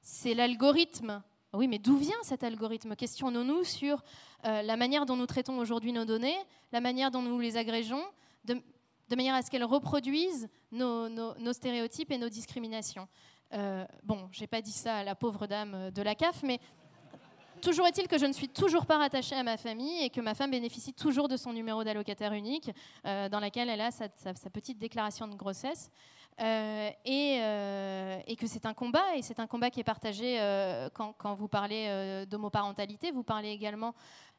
C'est 0.00 0.34
l'algorithme 0.34 1.22
Oui, 1.54 1.68
mais 1.68 1.78
d'où 1.78 1.96
vient 1.96 2.16
cet 2.22 2.44
algorithme? 2.44 2.96
Questionnons-nous 2.96 3.64
sur 3.64 4.02
la 4.44 4.76
manière 4.76 5.04
dont 5.04 5.16
nous 5.16 5.26
traitons 5.26 5.58
aujourd'hui 5.58 5.92
nos 5.92 6.06
données, 6.06 6.36
la 6.72 6.80
manière 6.80 7.10
dont 7.10 7.20
nous 7.20 7.38
les 7.38 7.58
agrégeons, 7.58 8.02
de, 8.44 8.56
manière 9.14 9.34
à 9.34 9.42
ce 9.42 9.50
qu'elles 9.50 9.64
reproduisent 9.64 10.48
nos, 10.70 11.52
stéréotypes 11.52 12.10
et 12.10 12.16
nos 12.16 12.30
discriminations. 12.30 13.06
bon, 14.02 14.28
j'ai 14.32 14.46
pas 14.46 14.62
dit 14.62 14.72
ça 14.72 14.96
à 14.96 15.04
la 15.04 15.14
pauvre 15.14 15.46
dame 15.46 15.90
de 15.90 16.00
la 16.00 16.14
CAF, 16.14 16.42
mais 16.42 16.58
Toujours 17.62 17.86
est-il 17.86 18.08
que 18.08 18.18
je 18.18 18.26
ne 18.26 18.32
suis 18.32 18.48
toujours 18.48 18.86
pas 18.86 18.98
rattachée 18.98 19.36
à 19.36 19.44
ma 19.44 19.56
famille 19.56 20.02
et 20.02 20.10
que 20.10 20.20
ma 20.20 20.34
femme 20.34 20.50
bénéficie 20.50 20.92
toujours 20.92 21.28
de 21.28 21.36
son 21.36 21.52
numéro 21.52 21.84
d'allocataire 21.84 22.32
unique, 22.32 22.72
euh, 23.06 23.28
dans 23.28 23.38
laquelle 23.38 23.68
elle 23.68 23.80
a 23.80 23.92
sa, 23.92 24.08
petite 24.52 24.80
déclaration 24.80 25.28
de 25.28 25.36
grossesse. 25.36 25.88
Euh, 26.40 26.90
euh, 27.08 28.18
et, 28.26 28.34
que 28.34 28.48
c'est 28.48 28.66
un 28.66 28.74
combat, 28.74 29.14
et 29.14 29.22
c'est 29.22 29.38
un 29.38 29.46
combat 29.46 29.70
qui 29.70 29.78
est 29.78 29.84
partagé 29.84 30.38
quand, 30.92 31.34
vous 31.34 31.46
parlez 31.46 32.26
d'homoparentalité. 32.28 33.12
Vous 33.12 33.22
parlez 33.22 33.50
également 33.50 33.94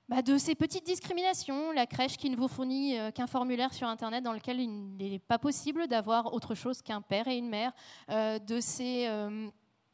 bah, 0.10 0.22
de 0.22 0.38
ces 0.38 0.53
petites 0.53 0.86
discriminations, 0.86 1.72
la 1.72 1.86
crèche 1.86 2.18
qui 2.18 2.30
ne 2.30 2.36
vous 2.36 2.50
fournit 2.50 2.98
qu'un 3.15 3.27
formulaire 3.27 3.74
sur 3.74 3.88
Internet 3.88 4.22
dans 4.22 4.34
lequel 4.34 4.60
il 4.60 4.98
n'est 4.98 5.20
pas 5.20 5.39
possible 5.39 5.88
d'avoir 5.88 6.34
autre 6.34 6.56
chose 6.56 6.82
qu'un 6.82 7.00
père 7.00 7.30
et 7.30 7.38
une 7.38 7.48
mère, 7.48 7.72
de 8.10 8.60
ces 8.60 9.08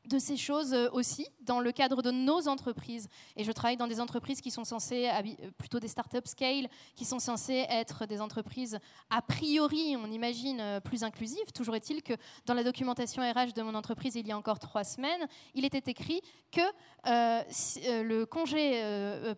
de 0.09 0.19
ces 0.19 0.35
choses 0.35 0.73
euh, 0.73 0.89
aussi 0.91 1.27
dans 1.41 1.59
le 1.59 1.71
cadre 1.71 2.01
de 2.01 2.11
nos 2.11 2.47
entreprises. 2.47 3.07
Et 3.37 3.43
je 3.43 3.51
travaille 3.51 3.77
dans 3.77 3.87
des 3.87 4.01
entreprises 4.01 4.41
qui 4.41 4.51
sont 4.51 4.65
censées, 4.65 5.07
euh, 5.07 5.51
plutôt 5.57 5.79
des 5.79 5.87
startups 5.87 6.17
scale, 6.25 6.67
qui 6.95 7.05
sont 7.05 7.19
censées 7.19 7.65
être 7.69 8.05
des 8.05 8.19
entreprises 8.19 8.79
a 9.09 9.21
priori, 9.21 9.95
on 9.95 10.11
imagine, 10.11 10.59
euh, 10.59 10.79
plus 10.79 11.03
inclusives. 11.03 11.51
Toujours 11.53 11.75
est-il 11.75 12.01
que 12.03 12.13
dans 12.45 12.55
la 12.55 12.63
documentation 12.63 13.21
RH 13.21 13.53
de 13.53 13.61
mon 13.61 13.75
entreprise, 13.75 14.15
il 14.15 14.27
y 14.27 14.31
a 14.31 14.37
encore 14.37 14.59
trois 14.59 14.83
semaines, 14.83 15.27
il 15.53 15.63
était 15.63 15.91
écrit 15.91 16.21
que 16.51 16.61
le 17.05 18.25
congé 18.25 18.81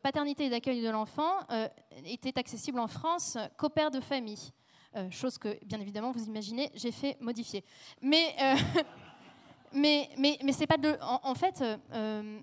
paternité 0.01 0.45
et 0.45 0.49
d'accueil 0.49 0.81
de 0.81 0.89
l'enfant 0.89 1.33
était 2.05 2.39
accessible 2.39 2.79
en 2.79 2.87
France 2.87 3.37
qu'aux 3.57 3.69
pères 3.69 3.91
de 3.91 3.99
famille. 3.99 4.51
chose 5.09 5.37
que, 5.37 5.59
bien 5.65 5.79
évidemment, 5.81 6.11
vous 6.11 6.23
imaginez, 6.23 6.71
j'ai 6.73 6.91
fait 6.91 7.17
modifier. 7.19 7.65
Mais 8.01 8.35
mais, 9.73 10.09
c'est 10.51 10.67
pas. 10.67 10.77
En, 11.01 11.35
fait, 11.35 11.61
euh, 11.61 11.77
euh, 11.93 12.39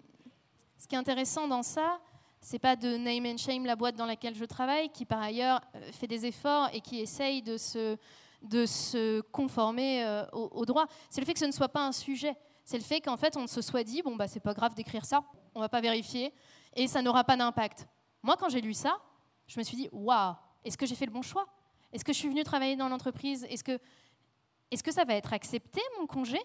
ce 0.79 0.87
qui 0.87 0.95
est 0.95 0.99
intéressant 0.99 1.49
dans 1.49 1.63
ça, 1.63 2.01
c'est 2.41 2.59
pas 2.59 2.77
de 2.77 2.97
name 2.97 3.27
and 3.27 3.39
shame 3.39 3.67
la 3.67 3.77
boîte 3.77 3.97
dans 3.97 4.07
laquelle 4.07 4.35
je 4.35 4.45
travaille, 4.45 4.91
qui 4.91 5.05
par 5.05 5.21
ailleurs 5.21 5.61
euh, 5.75 5.93
fait 5.93 6.07
des 6.07 6.27
efforts 6.27 6.69
et 6.73 6.81
qui 6.81 7.01
essaye 7.01 7.43
de 7.43 7.57
se, 7.57 7.97
de 8.43 8.65
se 8.67 9.21
conformer 9.33 10.23
au, 10.33 10.65
droit. 10.65 10.87
C'est 11.11 11.21
le 11.21 11.27
fait 11.27 11.35
que 11.35 11.41
ce 11.41 11.45
ne 11.45 11.53
soit 11.53 11.69
pas 11.69 11.85
un 11.85 11.93
sujet. 11.93 12.37
C'est 12.65 12.79
le 12.79 12.85
fait 12.85 13.01
qu'en 13.01 13.17
fait, 13.17 13.37
on 13.37 13.47
se 13.47 13.63
soit 13.63 13.83
dit, 13.83 14.03
bon, 14.03 14.15
bah, 14.15 14.29
c'est 14.29 14.41
pas 14.41 14.55
grave 14.55 14.75
d'écrire 14.75 15.05
ça, 15.05 15.25
on 15.55 15.61
va 15.61 15.69
pas 15.69 15.81
vérifier, 15.81 16.35
et 16.77 16.87
ça 16.87 17.01
n'aura 17.03 17.25
pas 17.25 17.37
d'impact. 17.37 17.89
Moi, 18.23 18.37
quand 18.39 18.51
j'ai 18.51 18.61
lu 18.61 18.75
ça, 18.75 18.99
je 19.47 19.59
me 19.59 19.65
suis 19.65 19.77
dit, 19.77 19.89
waouh, 19.91 20.35
est-ce 20.65 20.77
que 20.77 20.85
j'ai 20.85 20.95
fait 20.95 21.07
le 21.07 21.13
bon 21.13 21.23
choix? 21.23 21.47
Est-ce 21.93 22.05
que 22.05 22.13
je 22.13 22.19
suis 22.19 22.29
venue 22.29 22.45
travailler 22.45 22.77
dans 22.77 22.89
l'entreprise? 22.89 23.45
Est 23.45 23.67
-ce 23.67 24.83
que 24.83 24.93
ça 24.93 25.05
va 25.05 25.15
être 25.15 25.33
accepté, 25.33 25.81
mon 25.99 26.07
congé? 26.07 26.39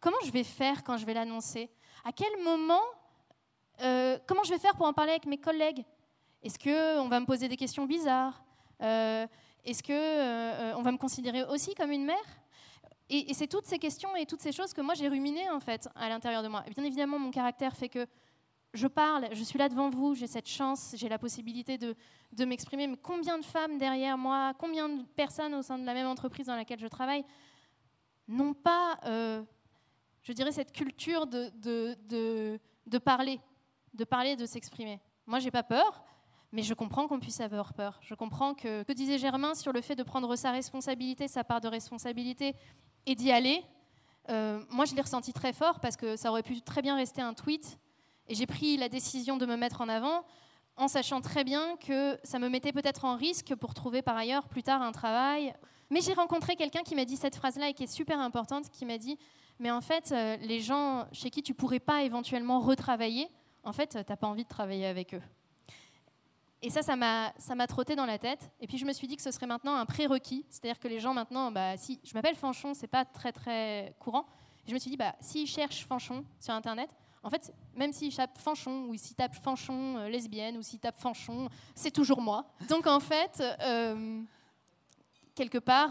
Comment 0.00 0.16
je 0.24 0.30
vais 0.30 0.44
faire 0.44 0.84
quand 0.84 0.96
je 0.96 1.06
vais 1.06 1.14
l'annoncer? 1.14 1.70
À 2.04 2.12
quel 2.12 2.42
moment 2.42 2.82
euh, 3.82 4.18
Comment 4.26 4.44
je 4.44 4.50
vais 4.50 4.58
faire 4.58 4.74
pour 4.74 4.86
en 4.86 4.92
parler 4.92 5.12
avec 5.12 5.26
mes 5.26 5.38
collègues? 5.38 5.84
Est-ce 6.42 6.58
qu'on 6.58 7.08
va 7.08 7.20
me 7.20 7.26
poser 7.26 7.48
des 7.48 7.56
questions 7.56 7.86
bizarres? 7.86 8.42
Euh, 8.82 9.26
Est-ce 9.64 9.82
qu'on 9.82 9.92
euh, 9.92 10.82
va 10.82 10.92
me 10.92 10.98
considérer 10.98 11.44
aussi 11.44 11.74
comme 11.74 11.90
une 11.90 12.04
mère? 12.04 12.24
Et, 13.08 13.32
c'est 13.34 13.46
toutes 13.46 13.66
ces 13.66 13.78
questions 13.78 14.14
et 14.16 14.26
toutes 14.26 14.40
ces 14.40 14.52
choses 14.52 14.72
que 14.72 14.80
moi 14.80 14.94
j'ai 14.94 15.06
ruminées 15.06 15.48
en 15.50 15.60
fait 15.60 15.88
à 15.94 16.08
l'intérieur 16.08 16.42
de 16.42 16.48
moi. 16.48 16.64
bien 16.74 16.84
évidemment, 16.84 17.20
mon 17.20 17.30
caractère 17.30 17.76
fait 17.76 17.88
que 17.88 18.04
je 18.74 18.88
parle, 18.88 19.28
je 19.32 19.44
suis 19.44 19.58
là 19.58 19.68
devant 19.68 19.90
vous, 19.90 20.16
j'ai 20.16 20.26
cette 20.26 20.48
chance, 20.48 20.94
j'ai 20.96 21.08
la 21.08 21.18
possibilité 21.18 21.78
de 21.78 22.44
m'exprimer. 22.44 22.88
Mais 22.88 22.96
combien 22.96 23.38
de 23.38 23.44
femmes 23.44 23.78
derrière 23.78 24.18
moi, 24.18 24.52
combien 24.58 24.88
de 24.88 25.02
personnes 25.16 25.54
au 25.54 25.62
sein 25.62 25.78
de 25.78 25.86
la 25.86 25.94
même 25.94 26.08
entreprise 26.08 26.46
dans 26.46 26.56
laquelle 26.56 26.80
je 26.80 26.88
travaille 26.88 27.24
n'ont 28.28 28.54
pas 28.54 28.98
je 30.26 30.32
dirais, 30.32 30.50
cette 30.50 30.72
culture 30.72 31.28
de, 31.28 31.52
de, 31.62 32.58
de, 32.86 32.98
parler, 32.98 33.40
de 33.94 34.02
parler, 34.02 34.34
de 34.34 34.44
s'exprimer. 34.44 35.00
Moi, 35.24 35.38
j'ai 35.38 35.52
pas 35.52 35.62
peur, 35.62 36.02
mais 36.50 36.62
je 36.62 36.74
comprends 36.74 37.06
qu'on 37.06 37.20
puisse 37.20 37.40
avoir 37.40 37.74
peur. 37.74 38.00
Je 38.02 38.14
comprends 38.14 38.52
que, 38.52 38.82
que 38.82 38.92
disait 38.92 39.18
Germain 39.18 39.54
sur 39.54 39.72
le 39.72 39.80
fait 39.80 39.94
de 39.94 40.02
prendre 40.02 40.34
sa 40.34 40.50
responsabilité, 40.50 41.28
sa 41.28 41.44
part 41.44 41.60
de 41.60 41.68
responsabilité, 41.68 42.56
et 43.06 43.14
d'y 43.14 43.30
aller. 43.30 43.62
Euh, 44.28 44.60
moi, 44.68 44.84
je 44.84 44.96
l'ai 44.96 45.00
ressenti 45.00 45.32
très 45.32 45.52
fort 45.52 45.78
parce 45.78 45.96
que 45.96 46.16
ça 46.16 46.30
aurait 46.30 46.42
pu 46.42 46.60
très 46.60 46.82
bien 46.82 46.96
rester 46.96 47.22
un 47.22 47.32
tweet, 47.32 47.78
et 48.26 48.34
j'ai 48.34 48.46
pris 48.46 48.76
la 48.76 48.88
décision 48.88 49.36
de 49.36 49.46
me 49.46 49.56
mettre 49.56 49.80
en 49.80 49.88
avant 49.88 50.24
en 50.76 50.88
sachant 50.88 51.20
très 51.20 51.44
bien 51.44 51.76
que 51.76 52.18
ça 52.22 52.38
me 52.38 52.48
mettait 52.48 52.72
peut-être 52.72 53.04
en 53.04 53.16
risque 53.16 53.54
pour 53.54 53.74
trouver 53.74 54.02
par 54.02 54.16
ailleurs 54.16 54.48
plus 54.48 54.62
tard 54.62 54.82
un 54.82 54.92
travail. 54.92 55.54
Mais 55.90 56.00
j'ai 56.00 56.12
rencontré 56.12 56.56
quelqu'un 56.56 56.82
qui 56.82 56.94
m'a 56.94 57.04
dit 57.04 57.16
cette 57.16 57.36
phrase-là 57.36 57.68
et 57.68 57.74
qui 57.74 57.84
est 57.84 57.92
super 57.92 58.18
importante, 58.18 58.70
qui 58.70 58.84
m'a 58.84 58.98
dit 58.98 59.18
mais 59.58 59.70
en 59.70 59.80
fait, 59.80 60.12
euh, 60.12 60.36
les 60.38 60.60
gens 60.60 61.06
chez 61.12 61.30
qui 61.30 61.42
tu 61.42 61.54
pourrais 61.54 61.80
pas 61.80 62.02
éventuellement 62.02 62.60
retravailler, 62.60 63.28
en 63.64 63.72
fait, 63.72 63.88
tu 63.88 63.96
n'as 63.96 64.16
pas 64.16 64.26
envie 64.26 64.44
de 64.44 64.48
travailler 64.48 64.86
avec 64.86 65.14
eux. 65.14 65.22
Et 66.62 66.70
ça, 66.70 66.82
ça 66.82 66.96
m'a, 66.96 67.66
trotté 67.66 67.96
dans 67.96 68.06
la 68.06 68.18
tête. 68.18 68.50
Et 68.60 68.66
puis 68.66 68.78
je 68.78 68.84
me 68.84 68.92
suis 68.92 69.06
dit 69.06 69.16
que 69.16 69.22
ce 69.22 69.30
serait 69.30 69.46
maintenant 69.46 69.76
un 69.76 69.86
prérequis, 69.86 70.44
c'est-à-dire 70.50 70.78
que 70.78 70.88
les 70.88 71.00
gens 71.00 71.14
maintenant, 71.14 71.50
bah, 71.52 71.76
si 71.76 72.00
je 72.02 72.12
m'appelle 72.14 72.34
Fanchon, 72.34 72.74
c'est 72.74 72.86
pas 72.86 73.04
très 73.04 73.32
très 73.32 73.94
courant. 73.98 74.26
je 74.66 74.74
me 74.74 74.78
suis 74.78 74.90
dit, 74.90 74.96
bah, 74.96 75.14
s'ils 75.20 75.46
cherchent 75.46 75.84
Fanchon 75.86 76.24
sur 76.40 76.54
Internet, 76.54 76.90
en 77.26 77.30
fait, 77.30 77.52
même 77.74 77.92
s'ils 77.92 78.14
tapent 78.14 78.38
Fanchon 78.38 78.86
ou 78.88 78.96
s'ils 78.96 79.16
tapent 79.16 79.34
Fanchon 79.34 79.96
euh, 79.96 80.08
lesbienne 80.08 80.56
ou 80.56 80.62
s'ils 80.62 80.78
tapent 80.78 81.00
Fanchon, 81.00 81.48
c'est 81.74 81.90
toujours 81.90 82.20
moi. 82.20 82.46
Donc 82.68 82.86
en 82.86 83.00
fait, 83.00 83.42
euh, 83.62 84.22
quelque 85.34 85.58
part, 85.58 85.90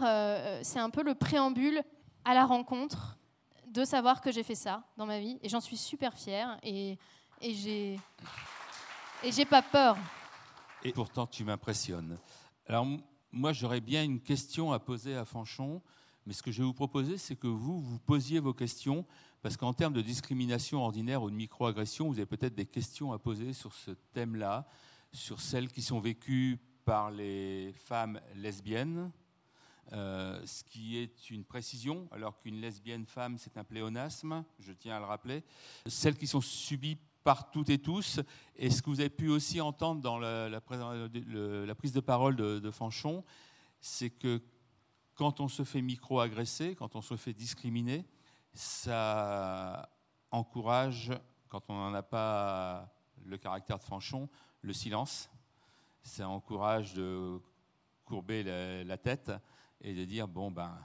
c'est 0.64 0.78
un 0.78 0.88
peu 0.88 1.02
le 1.02 1.14
préambule 1.14 1.82
à 2.24 2.32
la 2.32 2.46
rencontre 2.46 3.18
de 3.68 3.84
savoir 3.84 4.22
que 4.22 4.32
j'ai 4.32 4.42
fait 4.42 4.54
ça 4.54 4.82
dans 4.96 5.04
ma 5.04 5.20
vie 5.20 5.38
et 5.42 5.50
j'en 5.50 5.60
suis 5.60 5.76
super 5.76 6.14
fière 6.14 6.58
et, 6.62 6.96
et 7.42 7.54
j'ai 7.54 8.00
et 9.22 9.30
j'ai 9.30 9.44
pas 9.44 9.60
peur. 9.60 9.98
Et 10.82 10.92
pourtant 10.92 11.26
tu 11.26 11.44
m'impressionnes. 11.44 12.18
Alors 12.66 12.86
moi 13.30 13.52
j'aurais 13.52 13.82
bien 13.82 14.02
une 14.02 14.20
question 14.20 14.72
à 14.72 14.78
poser 14.78 15.14
à 15.14 15.26
Fanchon, 15.26 15.82
mais 16.24 16.32
ce 16.32 16.42
que 16.42 16.50
je 16.50 16.62
vais 16.62 16.66
vous 16.66 16.72
proposer 16.72 17.18
c'est 17.18 17.36
que 17.36 17.46
vous 17.46 17.80
vous 17.80 17.98
posiez 17.98 18.40
vos 18.40 18.54
questions 18.54 19.04
parce 19.46 19.56
qu'en 19.56 19.72
termes 19.72 19.92
de 19.92 20.02
discrimination 20.02 20.82
ordinaire 20.82 21.22
ou 21.22 21.30
de 21.30 21.36
microagression, 21.36 22.08
vous 22.08 22.14
avez 22.14 22.26
peut-être 22.26 22.56
des 22.56 22.66
questions 22.66 23.12
à 23.12 23.20
poser 23.20 23.52
sur 23.52 23.72
ce 23.74 23.92
thème-là, 24.12 24.66
sur 25.12 25.40
celles 25.40 25.68
qui 25.68 25.82
sont 25.82 26.00
vécues 26.00 26.58
par 26.84 27.12
les 27.12 27.72
femmes 27.74 28.20
lesbiennes, 28.34 29.12
euh, 29.92 30.44
ce 30.44 30.64
qui 30.64 30.98
est 30.98 31.30
une 31.30 31.44
précision, 31.44 32.08
alors 32.10 32.40
qu'une 32.40 32.60
lesbienne 32.60 33.06
femme, 33.06 33.38
c'est 33.38 33.56
un 33.56 33.62
pléonasme, 33.62 34.44
je 34.58 34.72
tiens 34.72 34.96
à 34.96 34.98
le 34.98 35.04
rappeler. 35.04 35.44
Celles 35.86 36.16
qui 36.16 36.26
sont 36.26 36.40
subies 36.40 36.98
par 37.22 37.52
toutes 37.52 37.70
et 37.70 37.78
tous, 37.78 38.18
et 38.56 38.68
ce 38.68 38.82
que 38.82 38.90
vous 38.90 38.98
avez 38.98 39.10
pu 39.10 39.28
aussi 39.28 39.60
entendre 39.60 40.00
dans 40.00 40.18
la, 40.18 40.60
prise 40.60 41.92
de 41.92 42.00
parole 42.00 42.34
de, 42.34 42.70
Fanchon, 42.72 43.22
c'est 43.80 44.10
que 44.10 44.42
quand 45.14 45.38
on 45.38 45.46
se 45.46 45.62
fait 45.62 45.82
micro-agresser, 45.82 46.74
quand 46.74 46.96
on 46.96 47.00
se 47.00 47.14
fait 47.14 47.32
discriminer, 47.32 48.04
ça 48.56 49.88
encourage, 50.30 51.12
quand 51.48 51.70
on 51.70 51.74
n'en 51.74 51.94
a 51.94 52.02
pas 52.02 52.88
le 53.24 53.38
caractère 53.38 53.78
de 53.78 53.84
Fanchon, 53.84 54.28
le 54.62 54.72
silence. 54.72 55.30
Ça 56.02 56.28
encourage 56.28 56.94
de 56.94 57.40
courber 58.04 58.42
la 58.84 58.98
tête 58.98 59.32
et 59.80 59.94
de 59.94 60.04
dire 60.04 60.28
bon 60.28 60.50
ben 60.50 60.78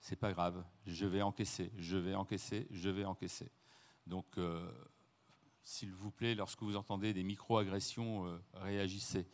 c'est 0.00 0.16
pas 0.16 0.32
grave, 0.32 0.64
je 0.86 1.06
vais 1.06 1.22
encaisser, 1.22 1.72
je 1.76 1.96
vais 1.96 2.14
encaisser, 2.14 2.66
je 2.70 2.88
vais 2.88 3.04
encaisser. 3.04 3.50
Donc 4.06 4.26
euh, 4.38 4.70
s'il 5.62 5.92
vous 5.92 6.10
plaît, 6.10 6.34
lorsque 6.34 6.62
vous 6.62 6.76
entendez 6.76 7.12
des 7.12 7.22
micro-agressions, 7.22 8.26
euh, 8.26 8.42
réagissez. 8.54 9.26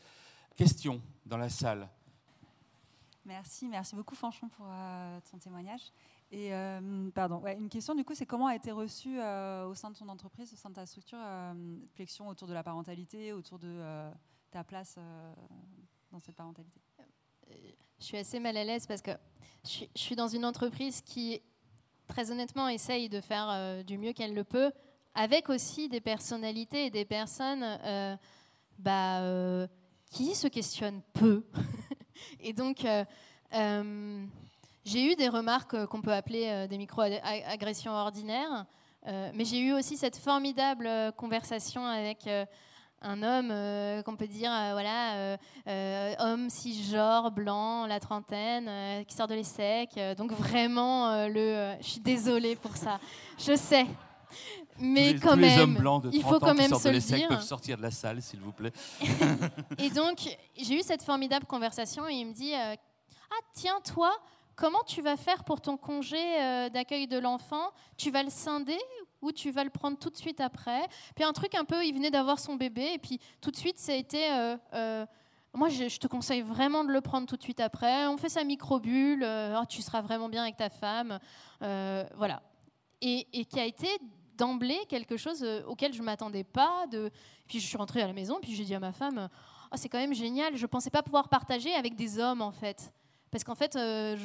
Question 0.57 1.03
dans 1.25 1.37
la 1.37 1.49
salle. 1.49 1.89
Merci, 3.25 3.69
merci 3.69 3.95
beaucoup 3.95 4.15
Fanchon 4.15 4.49
pour 4.49 4.67
euh, 4.69 5.21
ton 5.31 5.39
témoignage. 5.39 5.93
Et 6.37 6.51
pardon, 7.15 7.41
une 7.47 7.69
question 7.69 7.95
du 7.95 8.05
coup, 8.05 8.15
c'est 8.15 8.27
comment 8.27 8.49
a 8.49 8.57
été 8.57 8.73
reçue 8.73 9.19
au 9.19 9.75
sein 9.75 9.91
de 9.91 9.97
ton 9.97 10.09
entreprise, 10.09 10.53
au 10.53 10.57
sein 10.57 10.69
de 10.69 10.75
ta 10.75 10.85
structure, 10.85 11.19
flexion 11.95 12.27
autour 12.27 12.49
de 12.49 12.53
la 12.53 12.65
parentalité, 12.65 13.33
autour 13.33 13.61
de 13.61 13.81
ta 14.51 14.65
place 14.65 14.99
dans 16.11 16.19
cette 16.19 16.35
parentalité? 16.35 16.81
Je 18.01 18.05
suis 18.05 18.19
assez 18.19 18.41
mal 18.41 18.57
à 18.57 18.65
l'aise 18.65 18.87
parce 18.87 19.01
que 19.01 19.13
je 19.65 19.87
suis, 19.95 20.15
dans 20.15 20.29
une 20.29 20.45
entreprise 20.45 21.01
qui, 21.01 21.41
très 22.07 22.31
honnêtement, 22.31 22.69
essaye 22.69 23.09
de 23.09 23.21
faire 23.21 23.49
euh, 23.51 23.83
du 23.83 23.97
mieux 23.97 24.13
qu'elle 24.13 24.35
le 24.35 24.45
peut, 24.45 24.73
avec 25.15 25.49
aussi 25.49 25.89
des 25.89 26.01
personnalités 26.01 26.87
et 26.87 26.91
des 26.91 27.07
personnes 27.07 27.63
euh, 27.63 28.15
bah, 28.79 29.23
euh, 29.23 29.67
qui 30.11 30.35
se 30.35 30.49
questionnent 30.49 31.01
peu. 31.15 31.47
et 32.41 32.53
donc, 32.53 32.87
j'ai 34.85 35.13
eu 35.13 35.17
des 35.17 35.29
remarques 35.29 35.87
qu'on 35.87 36.01
peut 36.01 36.13
appeler 36.13 36.67
des 36.69 36.79
micro-agressions 36.79 37.93
ordinaires. 37.93 38.67
mais 39.07 39.45
j'ai 39.45 39.61
eu 39.61 39.73
aussi 39.73 39.97
cette 39.97 40.17
formidable 40.17 40.89
conversation 41.17 41.85
avec 41.85 42.29
un 43.03 43.23
homme 43.23 44.03
qu'on 44.03 44.17
peut 44.17 44.27
dire, 44.27 44.51
voilà, 44.73 45.37
homme 46.19 46.51
cisgenre, 46.51 47.31
blanc, 47.31 47.87
la 47.87 48.01
trentaine, 48.01 49.05
qui 49.07 49.15
sort 49.15 49.29
de 49.29 49.35
l'ESSEC. 49.35 50.17
donc 50.17 50.33
vraiment, 50.33 51.27
le, 51.29 51.75
je 51.81 51.87
suis 51.87 52.01
désolée 52.01 52.57
pour 52.57 52.77
ça. 52.77 52.99
Je 53.39 53.57
sais. 53.57 53.87
Mais 54.79 55.15
quand 55.15 55.37
même, 55.37 55.61
hommes 55.61 55.75
blancs 55.77 56.03
de 56.03 56.11
30 56.11 56.19
il 56.19 56.23
faut 56.23 56.41
quand 56.41 56.55
même 56.55 56.75
se 56.75 56.89
de 56.89 56.95
le 56.95 56.99
dire. 56.99 57.29
peuvent 57.29 57.43
sortir 57.43 57.77
de 57.77 57.83
la 57.83 57.91
salle, 57.91 58.21
s'il 58.21 58.41
vous 58.41 58.53
plaît. 58.53 58.73
et 59.79 59.91
donc, 59.91 60.37
j'ai 60.57 60.79
eu 60.79 60.83
cette 60.83 61.03
formidable 61.03 61.47
conversation 61.47 62.09
et 62.09 62.15
il 62.15 62.27
me 62.27 62.33
dit 62.33 62.53
Ah, 62.55 62.75
tiens, 63.55 63.81
toi, 63.85 64.13
comment 64.57 64.83
tu 64.87 65.03
vas 65.03 65.17
faire 65.17 65.45
pour 65.45 65.61
ton 65.61 65.77
congé 65.77 66.19
euh, 66.19 66.69
d'accueil 66.69 67.07
de 67.07 67.19
l'enfant? 67.19 67.71
Tu 67.97 68.11
vas 68.11 68.23
le 68.23 68.31
scinder 68.31 68.79
ou 69.21 69.33
tu 69.33 69.51
vas 69.51 69.65
le 69.65 69.71
prendre 69.71 69.99
tout 69.99 70.11
de 70.11 70.17
suite 70.17 70.41
après? 70.41 70.87
Puis 71.15 71.25
un 71.25 71.33
truc 71.33 71.55
un 71.55 71.65
peu, 71.65 71.85
il 71.85 71.95
venait 71.95 72.11
d'avoir 72.11 72.39
son 72.39 72.57
bébé 72.57 72.93
et 72.95 72.99
puis 72.99 73.21
tout 73.41 73.51
de 73.51 73.57
suite, 73.57 73.79
ça 73.79 73.93
a 73.93 73.97
été. 73.97 74.31
Euh, 74.31 74.57
euh, 74.75 75.07
moi, 75.55 75.69
je, 75.69 75.99
te 75.99 76.09
conseille 76.09 76.43
vraiment 76.43 76.83
de 76.83 76.91
le 76.91 77.01
prendre 77.01 77.29
tout 77.29 77.37
de 77.37 77.43
suite 77.43 77.61
après. 77.61 78.09
On 78.09 78.17
fait 78.17 78.29
sa 78.29 78.43
microbulle. 78.43 79.25
Oh, 79.25 79.65
tu 79.69 79.83
seras 79.83 80.01
vraiment 80.01 80.29
bien 80.29 80.43
avec 80.43 80.57
ta 80.57 80.69
femme. 80.69 81.21
voilà. 81.61 82.43
Et, 83.01 83.45
qui 83.45 83.61
a 83.61 83.65
été 83.65 83.87
d'emblée 84.37 84.81
quelque 84.89 85.17
chose 85.17 85.47
auquel 85.69 85.93
je 85.93 86.01
ne 86.01 86.07
m'attendais 86.07 86.43
pas. 86.43 86.87
Puis 87.47 87.61
je 87.61 87.67
suis 87.67 87.77
rentrée 87.77 88.03
à 88.03 88.09
la 88.09 88.13
maison, 88.13 88.41
puis 88.43 88.53
j'ai 88.53 88.65
dit 88.65 88.75
à 88.75 88.81
ma 88.81 88.91
femme, 88.91 89.29
oh, 89.71 89.77
c'est 89.77 89.89
quand 89.89 89.99
même 89.99 90.15
génial, 90.15 90.57
je 90.57 90.63
ne 90.63 90.67
pensais 90.67 90.91
pas 90.91 91.05
pouvoir 91.05 91.29
partager 91.29 91.73
avec 91.73 91.95
des 91.95 92.19
hommes 92.19 92.43
en 92.43 92.51
fait. 92.51 92.93
Parce 93.35 93.43
qu'en 93.43 93.57
fait, 93.57 93.75
euh, 93.75 94.17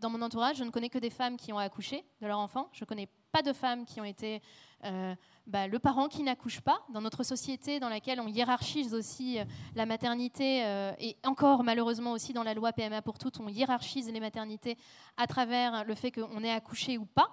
dans 0.00 0.08
mon 0.08 0.22
entourage, 0.22 0.58
je 0.58 0.62
ne 0.62 0.70
connais 0.70 0.88
que 0.88 0.98
des 0.98 1.10
femmes 1.10 1.36
qui 1.36 1.52
ont 1.52 1.58
accouché 1.58 2.04
de 2.20 2.28
leur 2.28 2.38
enfant. 2.38 2.68
Je 2.70 2.84
ne 2.84 2.86
connais 2.86 3.08
pas 3.32 3.42
de 3.42 3.52
femmes 3.52 3.84
qui 3.84 4.00
ont 4.00 4.04
été 4.04 4.40
euh, 4.84 5.16
bah, 5.48 5.66
le 5.66 5.80
parent 5.80 6.06
qui 6.06 6.22
n'accouche 6.22 6.60
pas. 6.60 6.80
Dans 6.94 7.00
notre 7.00 7.24
société 7.24 7.80
dans 7.80 7.88
laquelle 7.88 8.20
on 8.20 8.28
hiérarchise 8.28 8.94
aussi 8.94 9.38
la 9.74 9.84
maternité, 9.84 10.60
et 11.00 11.16
encore 11.26 11.64
malheureusement 11.64 12.12
aussi 12.12 12.32
dans 12.32 12.44
la 12.44 12.54
loi 12.54 12.72
PMA 12.72 13.02
pour 13.02 13.18
toutes, 13.18 13.40
on 13.40 13.48
hiérarchise 13.48 14.08
les 14.12 14.20
maternités 14.20 14.78
à 15.16 15.26
travers 15.26 15.84
le 15.84 15.96
fait 15.96 16.12
qu'on 16.12 16.44
est 16.44 16.52
accouché 16.52 16.98
ou 16.98 17.06
pas. 17.06 17.30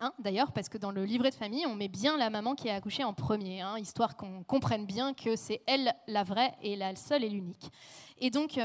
Hein, 0.00 0.12
d'ailleurs, 0.18 0.52
parce 0.52 0.68
que 0.68 0.76
dans 0.76 0.90
le 0.90 1.06
livret 1.06 1.30
de 1.30 1.34
famille, 1.34 1.64
on 1.64 1.74
met 1.74 1.88
bien 1.88 2.18
la 2.18 2.28
maman 2.28 2.54
qui 2.54 2.68
a 2.68 2.74
accouché 2.74 3.04
en 3.04 3.14
premier, 3.14 3.62
hein, 3.62 3.78
histoire 3.78 4.18
qu'on 4.18 4.44
comprenne 4.44 4.84
bien 4.84 5.14
que 5.14 5.34
c'est 5.34 5.62
elle 5.66 5.94
la 6.08 6.24
vraie 6.24 6.52
et 6.60 6.76
la 6.76 6.94
seule 6.94 7.24
et 7.24 7.30
l'unique. 7.30 7.70
Et 8.18 8.28
donc, 8.28 8.60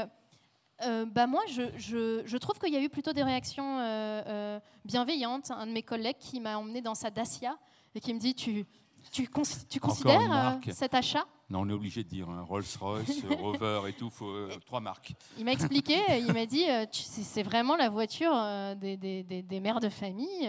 euh, 0.82 1.02
euh, 1.02 1.06
bah 1.06 1.26
moi, 1.26 1.42
je, 1.48 2.36
trouve 2.36 2.58
qu'il 2.58 2.72
y 2.72 2.76
a 2.76 2.80
eu 2.80 2.88
plutôt 2.88 3.12
des 3.12 3.22
réactions 3.22 3.78
euh, 3.80 4.58
bienveillantes. 4.84 5.50
Un 5.50 5.66
de 5.66 5.72
mes 5.72 5.82
collègues 5.82 6.18
qui 6.18 6.40
m'a 6.40 6.58
emmené 6.58 6.80
dans 6.80 6.94
sa 6.94 7.10
Dacia 7.10 7.56
et 7.94 8.00
qui 8.00 8.12
me 8.12 8.18
dit 8.18 8.34
Tu, 8.34 8.66
tu, 9.12 9.28
tu 9.68 9.80
considères 9.80 10.58
cet 10.72 10.94
achat? 10.94 11.26
Non, 11.50 11.60
on 11.60 11.68
est 11.68 11.74
obligé 11.74 12.02
de 12.02 12.08
dire 12.08 12.28
hein, 12.28 12.44
Rolls-Royce, 12.48 13.22
Rover 13.40 13.82
et 13.88 13.92
tout, 13.92 14.08
faut, 14.08 14.30
euh, 14.30 14.48
trois 14.64 14.80
marques. 14.80 15.12
Il 15.38 15.44
m'a 15.44 15.52
expliqué, 15.52 15.98
il 16.18 16.32
m'a 16.32 16.46
dit 16.46 16.64
euh, 16.68 16.86
c'est 16.90 17.42
vraiment 17.42 17.76
la 17.76 17.90
voiture 17.90 18.32
euh, 18.34 18.74
des, 18.74 18.96
des, 18.96 19.22
des, 19.22 19.60
mères 19.60 19.80
de 19.80 19.90
famille. 19.90 20.48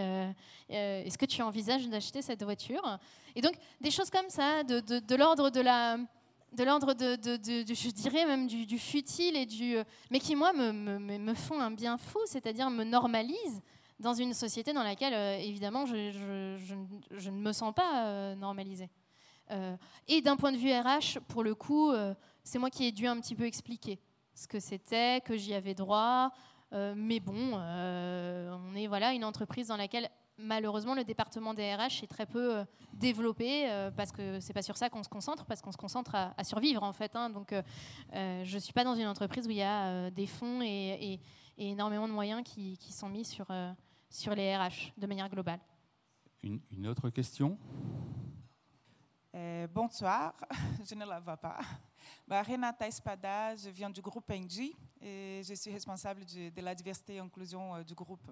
Est-ce 0.70 1.18
que 1.18 1.26
tu 1.26 1.42
envisages 1.42 1.88
d'acheter 1.90 2.22
cette 2.22 2.44
voiture? 2.44 2.82
Et 3.36 3.42
donc, 3.42 3.54
des 3.82 3.92
choses 3.92 4.10
comme 4.10 4.30
ça, 4.30 4.64
de, 4.64 4.80
de, 4.80 5.00
de 5.00 5.16
l'ordre 5.16 5.50
de 5.50 5.60
la. 5.60 5.98
De 6.56 6.64
l'ordre 6.64 6.94
de, 6.94 7.18
je 7.22 7.90
dirais 7.92 8.26
même 8.26 8.48
du, 8.48 8.80
futile 8.80 9.36
et 9.36 9.46
du, 9.46 9.76
mais 10.10 10.20
qui 10.20 10.36
moi 10.36 10.54
me, 10.54 10.72
me, 10.72 11.18
me 11.18 11.34
font 11.34 11.60
un 11.60 11.72
bien 11.72 11.98
fou, 11.98 12.20
c'est-à-dire 12.26 12.70
me 12.70 12.84
normalisent 12.84 13.62
dans 14.00 14.14
une 14.14 14.34
société 14.34 14.74
dans 14.74 14.84
laquelle 14.84 15.42
évidemment 15.42 15.86
je, 15.86 16.12
je, 16.12 16.78
je, 17.18 17.30
ne 17.30 17.38
me 17.38 17.52
sens 17.52 17.74
pas 17.74 18.36
normalisée. 18.36 18.90
Euh, 19.52 19.76
et 20.08 20.22
d'un 20.22 20.36
point 20.36 20.52
de 20.52 20.58
vue 20.58 20.72
RH, 20.72 21.20
pour 21.28 21.44
le 21.44 21.56
coup, 21.56 21.92
euh, 21.92 22.14
c'est 22.44 22.60
moi 22.60 22.70
qui 22.70 22.86
ai 22.86 22.92
dû 22.92 23.08
un 23.08 23.20
petit 23.20 23.36
peu 23.36 23.46
expliquer 23.46 24.00
ce 24.34 24.48
que 24.48 24.60
c'était, 24.60 25.22
que 25.22 25.38
j'y 25.38 25.54
avais 25.54 25.74
droit. 25.74 26.32
Euh, 26.74 26.94
mais 26.98 27.20
bon, 27.20 27.54
on 27.54 28.76
est 28.76 28.88
voilà 28.88 29.14
une 29.14 29.24
entreprise 29.24 29.68
dans 29.68 29.78
laquelle 29.78 30.10
malheureusement 30.38 30.96
le 30.96 31.04
département 31.04 31.54
des 31.54 31.74
RH 31.74 32.04
est 32.04 32.10
très 32.10 32.26
peu 32.26 32.66
développé 32.94 33.68
parce 33.96 34.12
que 34.12 34.40
c'est 34.40 34.54
pas 34.54 34.62
sur 34.62 34.78
ça 34.78 34.90
qu'on 34.90 35.04
se 35.04 35.10
concentre, 35.10 35.46
parce 35.46 35.62
qu'on 35.62 35.72
se 35.72 35.78
concentre 35.78 36.16
à, 36.16 36.44
survivre 36.44 36.84
en 36.84 36.94
fait. 36.94 37.16
Hein. 37.16 37.30
donc 37.30 37.54
je 38.14 38.58
suis 38.58 38.74
pas 38.74 38.84
dans 38.84 38.96
une 38.96 39.08
entreprise 39.08 39.48
où 39.48 39.52
il 39.52 39.58
y 39.58 39.64
a 39.64 40.10
des 40.12 40.28
fonds 40.28 40.62
et, 40.62 41.20
énormément 41.58 42.08
de 42.08 42.14
moyens 42.14 42.44
qui, 42.44 42.78
sont 42.92 43.10
mis 43.10 43.26
sur, 43.26 43.48
sur 44.10 44.36
les 44.36 44.56
RH 44.56 44.94
de 44.98 45.08
manière 45.08 45.30
globale. 45.30 45.60
une 46.44 46.88
autre 46.88 47.10
question? 47.10 47.58
Euh, 49.36 49.68
bonsoir, 49.68 50.34
je 50.90 50.96
ne 50.96 51.04
la 51.04 51.20
vois 51.20 51.36
pas. 51.36 51.60
Bah, 52.26 52.42
Renata 52.42 52.88
Espada, 52.88 53.54
je 53.58 53.70
viens 53.70 53.90
du 53.90 54.02
groupe 54.02 54.30
NG 54.30 54.72
et 55.02 55.42
je 55.44 55.54
suis 55.56 55.72
responsable 55.72 56.24
de, 56.24 56.62
la 56.62 56.74
diversité 56.74 57.16
et 57.16 57.20
inclusion 57.20 57.76
euh, 57.76 57.84
du 57.84 57.94
groupe. 57.94 58.32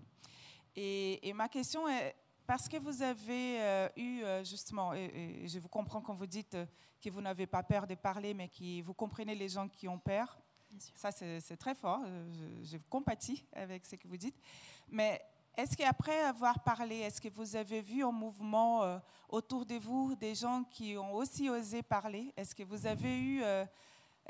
Et, 0.75 1.33
ma 1.33 1.47
question 1.47 1.87
est, 1.87 2.15
parce 2.45 2.67
que 2.67 2.77
vous 2.77 3.01
avez 3.01 3.61
euh, 3.61 3.89
eu 3.95 4.23
justement, 4.43 4.93
et, 4.93 5.45
je 5.47 5.59
vous 5.59 5.69
comprends 5.69 6.01
quand 6.01 6.13
vous 6.13 6.25
dites 6.25 6.57
que 7.01 7.09
vous 7.09 7.21
n'avez 7.21 7.47
pas 7.47 7.63
peur 7.63 7.87
de 7.87 7.95
parler, 7.95 8.33
mais 8.33 8.49
que 8.49 8.81
vous 8.81 8.93
comprenez 8.93 9.35
les 9.35 9.49
gens 9.49 9.67
qui 9.67 9.87
ont 9.87 9.99
peur. 9.99 10.39
Ça, 10.95 11.11
c'est 11.11 11.57
très 11.57 11.75
fort. 11.75 12.01
Je, 12.05 12.65
je 12.65 12.77
compatis 12.89 13.45
avec 13.53 13.85
ce 13.85 13.95
que 13.95 14.07
vous 14.07 14.17
dites. 14.17 14.39
Mais 14.89 15.21
est-ce 15.55 15.77
qu'après 15.77 16.19
avoir 16.21 16.63
parlé, 16.63 16.97
est-ce 16.97 17.21
que 17.21 17.29
vous 17.29 17.55
avez 17.55 17.81
vu 17.81 18.03
un 18.03 18.11
mouvement 18.11 18.83
euh, 18.83 18.97
autour 19.29 19.67
de 19.67 19.75
vous 19.75 20.15
des 20.15 20.33
gens 20.33 20.63
qui 20.63 20.97
ont 20.97 21.13
aussi 21.13 21.47
osé 21.47 21.83
parler? 21.83 22.33
Est-ce 22.35 22.55
que 22.55 22.63
vous 22.63 22.87
avez 22.87 23.19
eu 23.19 23.43
euh, 23.43 23.63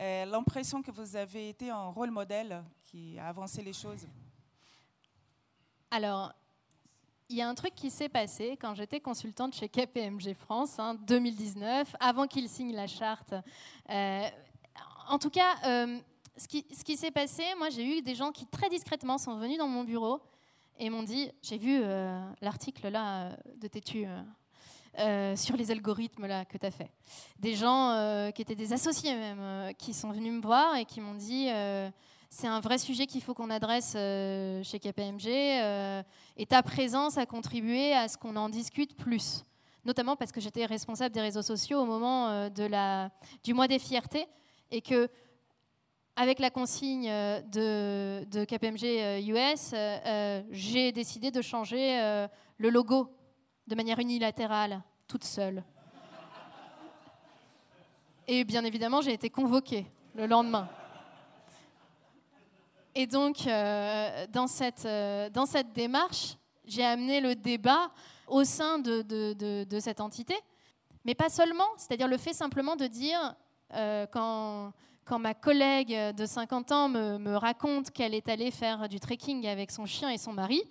euh, 0.01 0.25
l'impression 0.25 0.81
que 0.81 0.91
vous 0.91 1.15
avez 1.15 1.47
été 1.47 1.69
un 1.69 1.87
rôle 1.87 2.11
modèle 2.11 2.61
qui 2.83 3.17
a 3.17 3.27
avancé 3.27 3.61
les 3.61 3.71
choses? 3.71 4.05
Alors, 5.95 6.33
il 7.29 7.35
y 7.35 7.43
a 7.43 7.47
un 7.47 7.53
truc 7.53 7.75
qui 7.75 7.91
s'est 7.91 8.09
passé 8.09 8.57
quand 8.59 8.73
j'étais 8.73 8.99
consultante 8.99 9.53
chez 9.53 9.69
KPMG 9.69 10.33
France, 10.33 10.79
en 10.79 10.85
hein, 10.85 10.93
2019, 10.95 11.95
avant 11.99 12.25
qu'ils 12.25 12.49
signent 12.49 12.73
la 12.73 12.87
charte. 12.87 13.35
en 13.87 15.19
tout 15.19 15.29
cas, 15.29 15.53
ce 16.35 16.47
qui, 16.47 16.65
ce 16.75 16.83
qui 16.83 16.97
s'est 16.97 17.11
passé, 17.11 17.43
moi 17.59 17.69
j'ai 17.69 17.85
eu 17.85 18.01
des 18.01 18.15
gens 18.15 18.31
qui 18.31 18.47
très 18.47 18.69
discrètement 18.69 19.19
sont 19.19 19.37
venus 19.37 19.59
dans 19.59 19.67
mon 19.67 19.83
bureau 19.83 20.19
et 20.79 20.89
m'ont 20.89 21.03
dit 21.03 21.29
J'ai 21.43 21.59
vu 21.59 21.79
euh, 21.83 22.19
l'article 22.41 22.89
là 22.89 23.25
euh, 23.25 23.35
de 23.57 23.67
Tétu 23.67 24.07
euh, 24.97 25.35
sur 25.35 25.55
les 25.55 25.69
algorithmes 25.69 26.25
là 26.25 26.43
que 26.43 26.57
tu 26.57 26.65
as 26.65 26.71
fait. 26.71 26.89
Des 27.37 27.53
gens 27.53 28.31
qui 28.33 28.41
étaient 28.41 28.55
des 28.55 28.73
associés 28.73 29.13
même, 29.13 29.75
qui 29.75 29.93
sont 29.93 30.09
venus 30.09 30.33
me 30.33 30.41
voir 30.41 30.75
et 30.75 30.85
qui 30.85 31.01
m'ont 31.01 31.13
dit 31.13 31.49
c'est 32.35 32.47
un 32.47 32.59
vrai 32.59 32.79
sujet 32.79 33.05
qu'il 33.05 33.21
faut 33.21 33.35
qu'on 33.35 33.51
adresse 33.51 33.91
chez 33.93 34.79
KPMG 34.79 35.27
et 36.37 36.45
ta 36.47 36.63
présence 36.63 37.19
a 37.19 37.27
contribué 37.27 37.93
à 37.93 38.07
ce 38.07 38.17
qu'on 38.17 38.35
en 38.35 38.49
discute 38.49 38.95
plus. 38.95 39.43
Notamment 39.85 40.15
parce 40.15 40.31
que 40.31 40.41
j'étais 40.41 40.65
responsable 40.65 41.13
des 41.13 41.21
réseaux 41.21 41.43
sociaux 41.43 41.79
au 41.79 41.85
moment 41.85 42.49
de 42.49 42.63
la, 42.63 43.11
du 43.43 43.53
mois 43.53 43.67
des 43.67 43.77
fiertés 43.77 44.25
et 44.71 44.81
que 44.81 45.09
avec 46.15 46.39
la 46.39 46.49
consigne 46.49 47.07
euh, 47.09 47.41
de, 48.25 48.45
KPMG 48.45 49.25
US, 49.27 49.73
euh, 49.73 49.97
euh, 50.05 50.41
j'ai 50.51 50.91
décidé 50.91 51.31
de 51.31 51.41
changer 51.41 52.27
le 52.57 52.69
logo 52.69 53.09
de 53.67 53.75
manière 53.75 53.99
unilatérale, 53.99 54.81
toute 55.07 55.23
seule. 55.23 55.63
Et 58.27 58.43
bien 58.43 58.63
évidemment, 58.63 59.01
j'ai 59.01 59.13
été 59.13 59.29
convoquée 59.29 59.85
le 60.15 60.27
lendemain. 60.27 60.69
Et 62.95 63.07
donc, 63.07 63.45
dans, 63.45 64.47
cette, 64.47 64.87
dans 65.33 65.45
cette 65.45 65.73
démarche, 65.73 66.35
j'ai 66.65 66.83
amené 66.83 67.21
le 67.21 67.35
débat 67.35 67.91
au 68.27 68.43
sein 68.43 68.79
de, 68.79 69.01
de, 69.01 69.79
cette 69.79 69.99
entité, 69.99 70.35
mais 71.03 71.15
pas 71.15 71.29
seulement, 71.29 71.67
c'est-à-dire 71.77 72.07
le 72.07 72.17
fait 72.17 72.33
simplement 72.33 72.75
de 72.75 72.87
dire, 72.87 73.35
quand 74.11 74.71
quand 75.05 75.19
ma 75.19 75.33
collègue 75.33 75.95
de 76.15 76.25
50 76.25 76.71
ans 76.71 76.89
me, 76.89 77.35
raconte 77.35 77.91
qu'elle 77.91 78.13
est 78.13 78.29
allée 78.29 78.51
faire 78.51 78.87
du 78.87 78.99
trekking 78.99 79.47
avec 79.47 79.71
son 79.71 79.85
chien 79.85 80.09
et 80.09 80.17
son 80.17 80.33
mari, 80.33 80.61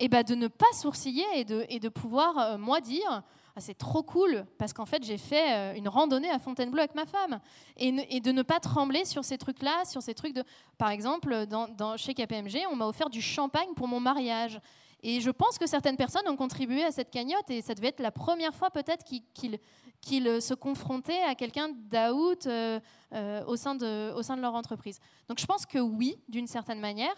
et 0.00 0.04
eh 0.04 0.08
ben 0.08 0.22
de 0.22 0.34
ne 0.36 0.46
pas 0.46 0.72
sourciller 0.74 1.24
et 1.34 1.44
de, 1.44 1.66
et 1.68 1.80
de 1.80 1.88
pouvoir, 1.88 2.38
euh, 2.38 2.58
moi, 2.58 2.80
dire 2.80 3.22
c'est 3.60 3.76
trop 3.76 4.02
cool 4.02 4.46
parce 4.58 4.72
qu'en 4.72 4.86
fait 4.86 5.02
j'ai 5.02 5.18
fait 5.18 5.52
euh, 5.52 5.74
une 5.74 5.88
randonnée 5.88 6.30
à 6.30 6.38
Fontainebleau 6.38 6.80
avec 6.80 6.94
ma 6.94 7.06
femme 7.06 7.40
et, 7.76 8.20
de 8.20 8.32
ne 8.32 8.42
pas 8.42 8.60
trembler 8.60 9.04
sur 9.04 9.24
ces 9.24 9.38
trucs 9.38 9.62
là 9.62 9.84
sur 9.84 10.02
ces 10.02 10.14
trucs 10.14 10.34
de 10.34 10.44
par 10.76 10.90
exemple 10.90 11.46
dans, 11.46 11.96
chez 11.96 12.14
KPMG 12.14 12.66
on 12.70 12.76
m'a 12.76 12.86
offert 12.86 13.10
du 13.10 13.22
champagne 13.22 13.72
pour 13.74 13.88
mon 13.88 14.00
mariage 14.00 14.60
et 15.02 15.20
je 15.20 15.30
pense 15.30 15.58
que 15.58 15.66
certaines 15.66 15.96
personnes 15.96 16.28
ont 16.28 16.36
contribué 16.36 16.84
à 16.84 16.90
cette 16.90 17.10
cagnotte 17.10 17.50
et 17.50 17.62
ça 17.62 17.74
devait 17.74 17.88
être 17.88 18.00
la 18.00 18.10
première 18.10 18.54
fois 18.54 18.70
peut-être 18.70 19.04
qu'ils 19.04 19.58
qu'ils 20.00 20.40
se 20.40 20.54
confrontaient 20.54 21.22
à 21.24 21.34
quelqu'un 21.34 21.70
d'out 21.70 22.46
euh, 22.46 22.78
euh, 23.12 23.44
au, 23.46 23.56
sein 23.56 23.74
de, 23.74 24.12
au 24.14 24.22
sein 24.22 24.36
de 24.36 24.42
leur 24.42 24.54
entreprise. 24.54 25.00
Donc 25.28 25.40
je 25.40 25.46
pense 25.46 25.66
que 25.66 25.80
oui, 25.80 26.20
d'une 26.28 26.46
certaine 26.46 26.78
manière. 26.78 27.14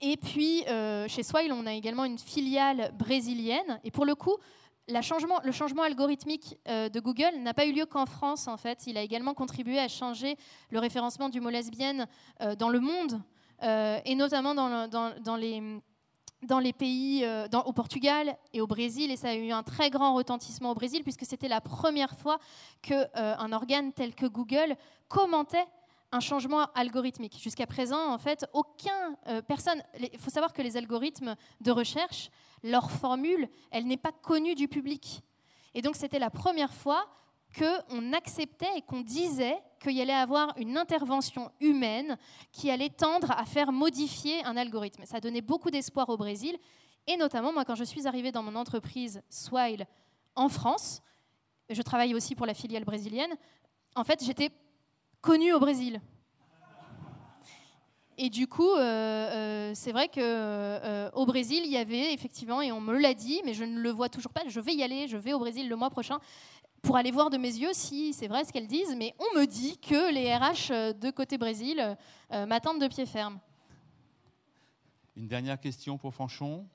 Et 0.00 0.16
puis, 0.16 0.64
chez 1.08 1.22
Swile, 1.22 1.52
on 1.52 1.66
a 1.66 1.74
également 1.74 2.04
une 2.06 2.18
filiale 2.18 2.94
brésilienne. 2.96 3.80
Et 3.84 3.90
pour 3.90 4.06
le 4.06 4.14
coup, 4.14 4.38
le 4.88 5.52
changement 5.52 5.82
algorithmique 5.82 6.58
de 6.66 7.00
Google 7.00 7.38
n'a 7.40 7.54
pas 7.54 7.66
eu 7.66 7.72
lieu 7.72 7.86
qu'en 7.86 8.06
France, 8.06 8.48
en 8.48 8.56
fait. 8.56 8.86
Il 8.86 8.96
a 8.96 9.02
également 9.02 9.34
contribué 9.34 9.78
à 9.78 9.88
changer 9.88 10.36
le 10.70 10.78
référencement 10.78 11.28
du 11.28 11.40
mot 11.40 11.50
lesbienne 11.50 12.06
dans 12.58 12.68
le 12.68 12.80
monde, 12.80 13.20
et 13.62 14.14
notamment 14.14 14.54
dans 14.54 16.60
les 16.60 16.72
pays, 16.72 17.24
euh, 17.24 17.46
au 17.64 17.72
Portugal 17.72 18.36
et 18.52 18.60
au 18.60 18.66
Brésil, 18.66 19.10
et 19.10 19.16
ça 19.16 19.30
a 19.30 19.34
eu 19.34 19.50
un 19.50 19.62
très 19.62 19.90
grand 19.90 20.14
retentissement 20.14 20.70
au 20.70 20.74
Brésil, 20.74 21.02
puisque 21.02 21.24
c'était 21.24 21.48
la 21.48 21.60
première 21.60 22.16
fois 22.16 22.38
qu'un 22.82 23.06
euh, 23.16 23.52
organe 23.52 23.92
tel 23.92 24.14
que 24.14 24.26
Google 24.26 24.76
commentait 25.08 25.66
un 26.12 26.20
changement 26.20 26.66
algorithmique. 26.74 27.38
Jusqu'à 27.40 27.66
présent, 27.66 28.12
en 28.12 28.18
fait, 28.18 28.46
aucun 28.52 29.16
euh, 29.26 29.42
personne. 29.42 29.82
Il 30.00 30.18
faut 30.18 30.30
savoir 30.30 30.52
que 30.52 30.62
les 30.62 30.76
algorithmes 30.76 31.36
de 31.60 31.70
recherche, 31.70 32.30
leur 32.62 32.90
formule, 32.90 33.48
elle 33.70 33.86
n'est 33.86 33.98
pas 33.98 34.12
connue 34.12 34.54
du 34.54 34.68
public. 34.68 35.22
Et 35.74 35.82
donc, 35.82 35.96
c'était 35.96 36.18
la 36.18 36.30
première 36.30 36.72
fois 36.72 37.06
qu'on 37.56 38.12
acceptait 38.12 38.76
et 38.76 38.82
qu'on 38.82 39.00
disait 39.00 39.56
qu'il 39.80 40.00
allait 40.00 40.12
avoir 40.12 40.52
une 40.58 40.76
intervention 40.76 41.50
humaine 41.60 42.18
qui 42.52 42.70
allait 42.70 42.90
tendre 42.90 43.30
à 43.30 43.44
faire 43.44 43.72
modifier 43.72 44.44
un 44.44 44.56
algorithme. 44.56 45.04
Ça 45.06 45.20
donnait 45.20 45.40
beaucoup 45.40 45.70
d'espoir 45.70 46.08
au 46.08 46.16
Brésil. 46.16 46.56
Et 47.06 47.16
notamment, 47.16 47.52
moi, 47.52 47.64
quand 47.64 47.74
je 47.74 47.84
suis 47.84 48.06
arrivée 48.06 48.32
dans 48.32 48.42
mon 48.42 48.54
entreprise 48.54 49.22
Swile 49.30 49.86
en 50.34 50.48
France, 50.48 51.00
je 51.70 51.80
travaille 51.82 52.14
aussi 52.14 52.34
pour 52.34 52.46
la 52.46 52.54
filiale 52.54 52.84
brésilienne, 52.84 53.34
en 53.94 54.04
fait, 54.04 54.22
j'étais 54.22 54.50
connue 55.20 55.52
au 55.52 55.60
Brésil. 55.60 56.00
Et 58.20 58.30
du 58.30 58.48
coup, 58.48 58.72
euh, 58.72 58.80
euh, 58.80 59.72
c'est 59.76 59.92
vrai 59.92 60.08
qu'au 60.08 60.20
euh, 60.20 61.08
au 61.14 61.24
Brésil, 61.24 61.62
il 61.64 61.70
y 61.70 61.76
avait 61.76 62.12
effectivement, 62.12 62.60
et 62.60 62.72
on 62.72 62.80
me 62.80 62.98
l'a 62.98 63.14
dit, 63.14 63.40
mais 63.44 63.54
je 63.54 63.62
ne 63.62 63.78
le 63.78 63.90
vois 63.90 64.08
toujours 64.08 64.32
pas, 64.32 64.42
je 64.48 64.58
vais 64.58 64.74
y 64.74 64.82
aller, 64.82 65.06
je 65.06 65.16
vais 65.16 65.32
au 65.32 65.38
Brésil 65.38 65.68
le 65.68 65.76
mois 65.76 65.88
prochain, 65.88 66.18
pour 66.82 66.96
aller 66.96 67.12
voir 67.12 67.30
de 67.30 67.36
mes 67.36 67.54
yeux 67.54 67.70
si 67.72 68.12
c'est 68.12 68.26
vrai 68.26 68.44
ce 68.44 68.52
qu'elles 68.52 68.66
disent, 68.66 68.96
mais 68.96 69.14
on 69.20 69.38
me 69.38 69.44
dit 69.46 69.78
que 69.78 70.12
les 70.12 70.34
RH 70.34 70.94
de 70.98 71.10
côté 71.12 71.38
Brésil 71.38 71.96
m'attendent 72.30 72.80
de 72.80 72.88
pied 72.88 73.06
ferme. 73.06 73.38
Une 75.16 75.28
dernière 75.28 75.60
question 75.60 75.96
pour 75.96 76.12
Fanchon 76.12 76.66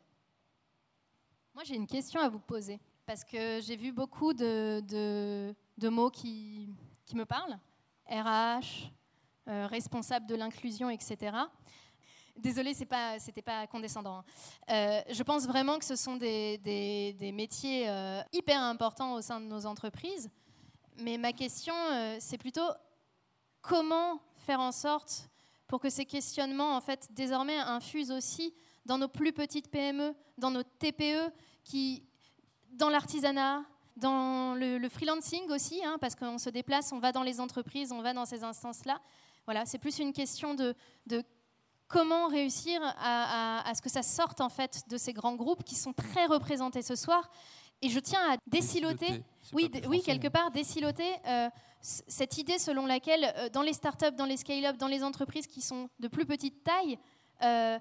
Moi, 1.54 1.64
j'ai 1.66 1.76
une 1.76 1.88
question 1.88 2.22
à 2.22 2.30
vous 2.30 2.40
poser, 2.40 2.80
parce 3.06 3.26
que 3.26 3.60
j'ai 3.60 3.76
vu 3.76 3.92
beaucoup 3.92 4.34
de, 4.34 4.82
de, 5.78 5.90
mots 5.90 6.10
qui, 6.10 6.70
qui, 7.06 7.18
me 7.18 7.26
parlent. 7.26 7.60
RH, 8.10 8.90
euh, 9.48 9.68
responsable 9.68 10.26
de 10.26 10.36
l'inclusion, 10.36 10.90
etc. 10.90 11.36
Désolée, 12.36 12.74
ce 12.74 12.86
pas, 12.86 13.20
c'était 13.20 13.42
pas 13.42 13.68
condescendant. 13.68 14.20
Hein. 14.20 14.24
Euh, 14.70 15.02
je 15.12 15.24
pense 15.24 15.46
vraiment 15.46 15.78
que 15.78 15.86
ce 15.86 15.96
sont 15.96 16.16
des, 16.16 17.32
métiers 17.34 17.90
euh, 17.90 18.22
hyper 18.32 18.62
importants 18.62 19.14
au 19.14 19.22
sein 19.22 19.40
de 19.40 19.46
nos 19.46 19.66
entreprises. 19.66 20.30
Mais 20.98 21.18
ma 21.18 21.34
question, 21.34 21.74
c'est 22.20 22.38
plutôt 22.38 22.70
comment 23.62 24.20
faire 24.36 24.60
en 24.60 24.72
sorte 24.72 25.30
pour 25.68 25.80
que 25.80 25.90
ces 25.90 26.06
questionnements, 26.06 26.76
en 26.76 26.82
fait, 26.82 27.10
désormais 27.12 27.58
infusent 27.58 28.12
aussi 28.12 28.54
dans 28.86 28.98
nos 28.98 29.08
plus 29.08 29.34
petites 29.34 29.72
PME, 29.72 30.14
dans 30.38 30.52
nos 30.52 30.64
TPE, 30.64 31.32
qui, 31.64 32.04
dans 32.72 32.90
l'artisanat, 32.90 33.64
dans 33.96 34.56
le, 34.56 34.88
freelancing 34.90 35.50
aussi, 35.52 35.84
hein, 35.84 35.98
parce 36.00 36.16
qu'on 36.16 36.38
se 36.38 36.50
déplace, 36.50 36.92
on 36.92 37.00
va 37.00 37.12
dans 37.12 37.24
les 37.24 37.40
entreprises, 37.40 37.92
on 37.92 38.02
va 38.02 38.14
dans 38.14 38.26
ces 38.26 38.44
instances-là. 38.44 39.00
Voilà, 39.46 39.66
c'est 39.66 39.78
plus 39.78 40.00
une 40.00 40.14
question 40.14 40.54
de, 40.54 40.74
de 41.06 41.24
comment 41.88 42.28
réussir 42.28 42.82
à, 42.98 43.72
ce 43.76 43.82
que 43.82 43.90
ça 43.90 44.02
sorte 44.02 44.42
en 44.42 44.50
fait 44.50 44.84
de 44.90 44.98
ces 44.98 45.14
grands 45.14 45.36
groupes 45.36 45.64
qui 45.64 45.76
sont 45.76 45.94
très 45.94 46.26
représentés 46.26 46.82
ce 46.82 46.96
soir. 46.96 47.30
Et 47.82 47.90
je 47.90 48.00
tiens 48.00 48.22
à 48.32 48.38
déciloter, 48.48 49.24
oui, 49.52 49.70
oui, 49.88 50.02
quelque 50.02 50.30
part, 50.30 50.52
déciloter 50.52 51.12
euh, 51.28 51.50
cette 51.82 52.38
idée 52.38 52.58
selon 52.58 52.86
laquelle 52.86 53.34
euh, 53.38 53.50
dans 53.50 53.62
les 53.62 53.74
startups, 53.74 54.16
dans 54.18 54.26
les 54.26 54.38
scale-up, 54.38 54.78
dans 54.78 54.88
les 54.88 55.04
entreprises 55.04 55.48
qui 55.48 55.62
sont 55.62 55.90
de 56.00 56.08
plus 56.08 56.26
petite 56.26 56.64
taille, 56.64 56.98
euh, 57.44 57.78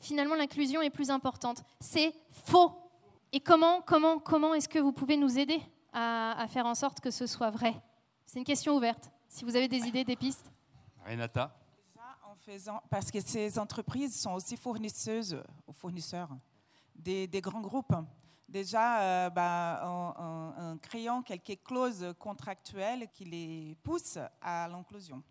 finalement 0.00 0.34
l'inclusion 0.34 0.82
est 0.82 0.90
plus 0.90 1.10
importante. 1.10 1.62
C'est 1.80 2.12
faux. 2.30 2.72
Et 3.34 3.40
comment, 3.40 3.82
comment, 3.82 4.20
comment 4.20 4.54
est-ce 4.54 4.68
que 4.68 4.78
vous 4.78 4.92
pouvez 4.92 5.16
nous 5.16 5.38
aider 5.38 5.60
à, 5.92 6.40
à 6.40 6.46
faire 6.46 6.66
en 6.66 6.74
sorte 6.74 7.00
que 7.00 7.10
ce 7.10 7.26
soit 7.26 7.50
vrai? 7.50 7.74
C'est 8.24 8.38
une 8.38 8.44
question 8.44 8.76
ouverte. 8.76 9.10
Si 9.28 9.44
vous 9.44 9.56
avez 9.56 9.66
des 9.66 9.88
idées, 9.88 10.04
des 10.04 10.16
pistes. 10.16 10.50
Renata 11.04 11.52
parce 12.90 13.10
que 13.10 13.20
ces 13.20 13.58
entreprises 13.58 14.20
sont 14.20 14.32
aussi 14.32 14.56
fournisseuses 14.56 15.42
ou 15.66 15.72
fournisseurs 15.72 16.28
des, 16.94 17.28
grands 17.40 17.60
groupes. 17.60 17.94
Déjà, 18.48 19.00
euh, 19.00 19.30
bah, 19.30 19.80
en, 19.84 20.76
créant 20.78 21.22
quelques 21.22 21.62
clauses 21.64 22.14
contractuelles 22.18 23.08
qui 23.12 23.24
les 23.24 23.76
poussent 23.82 24.18
à 24.40 24.68
l'inclusion. 24.68 25.22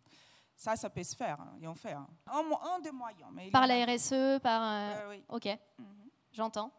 Ça, 0.56 0.76
ça 0.76 0.90
peut 0.90 1.04
se 1.04 1.16
faire, 1.16 1.40
hein, 1.42 1.56
et 1.62 1.68
on 1.68 1.76
fait. 1.76 1.94
Hein. 1.94 2.08
Un, 2.28 2.80
des 2.80 2.92
moyens. 2.92 3.30
Mais 3.34 3.50
par 3.50 3.68
la 3.68 3.86
RSE, 3.86 4.40
par... 4.42 4.62
Euh, 4.64 5.10
oui. 5.10 5.24
Ok, 5.30 5.46
mhm. 5.80 6.10
j'entends. 6.32 6.72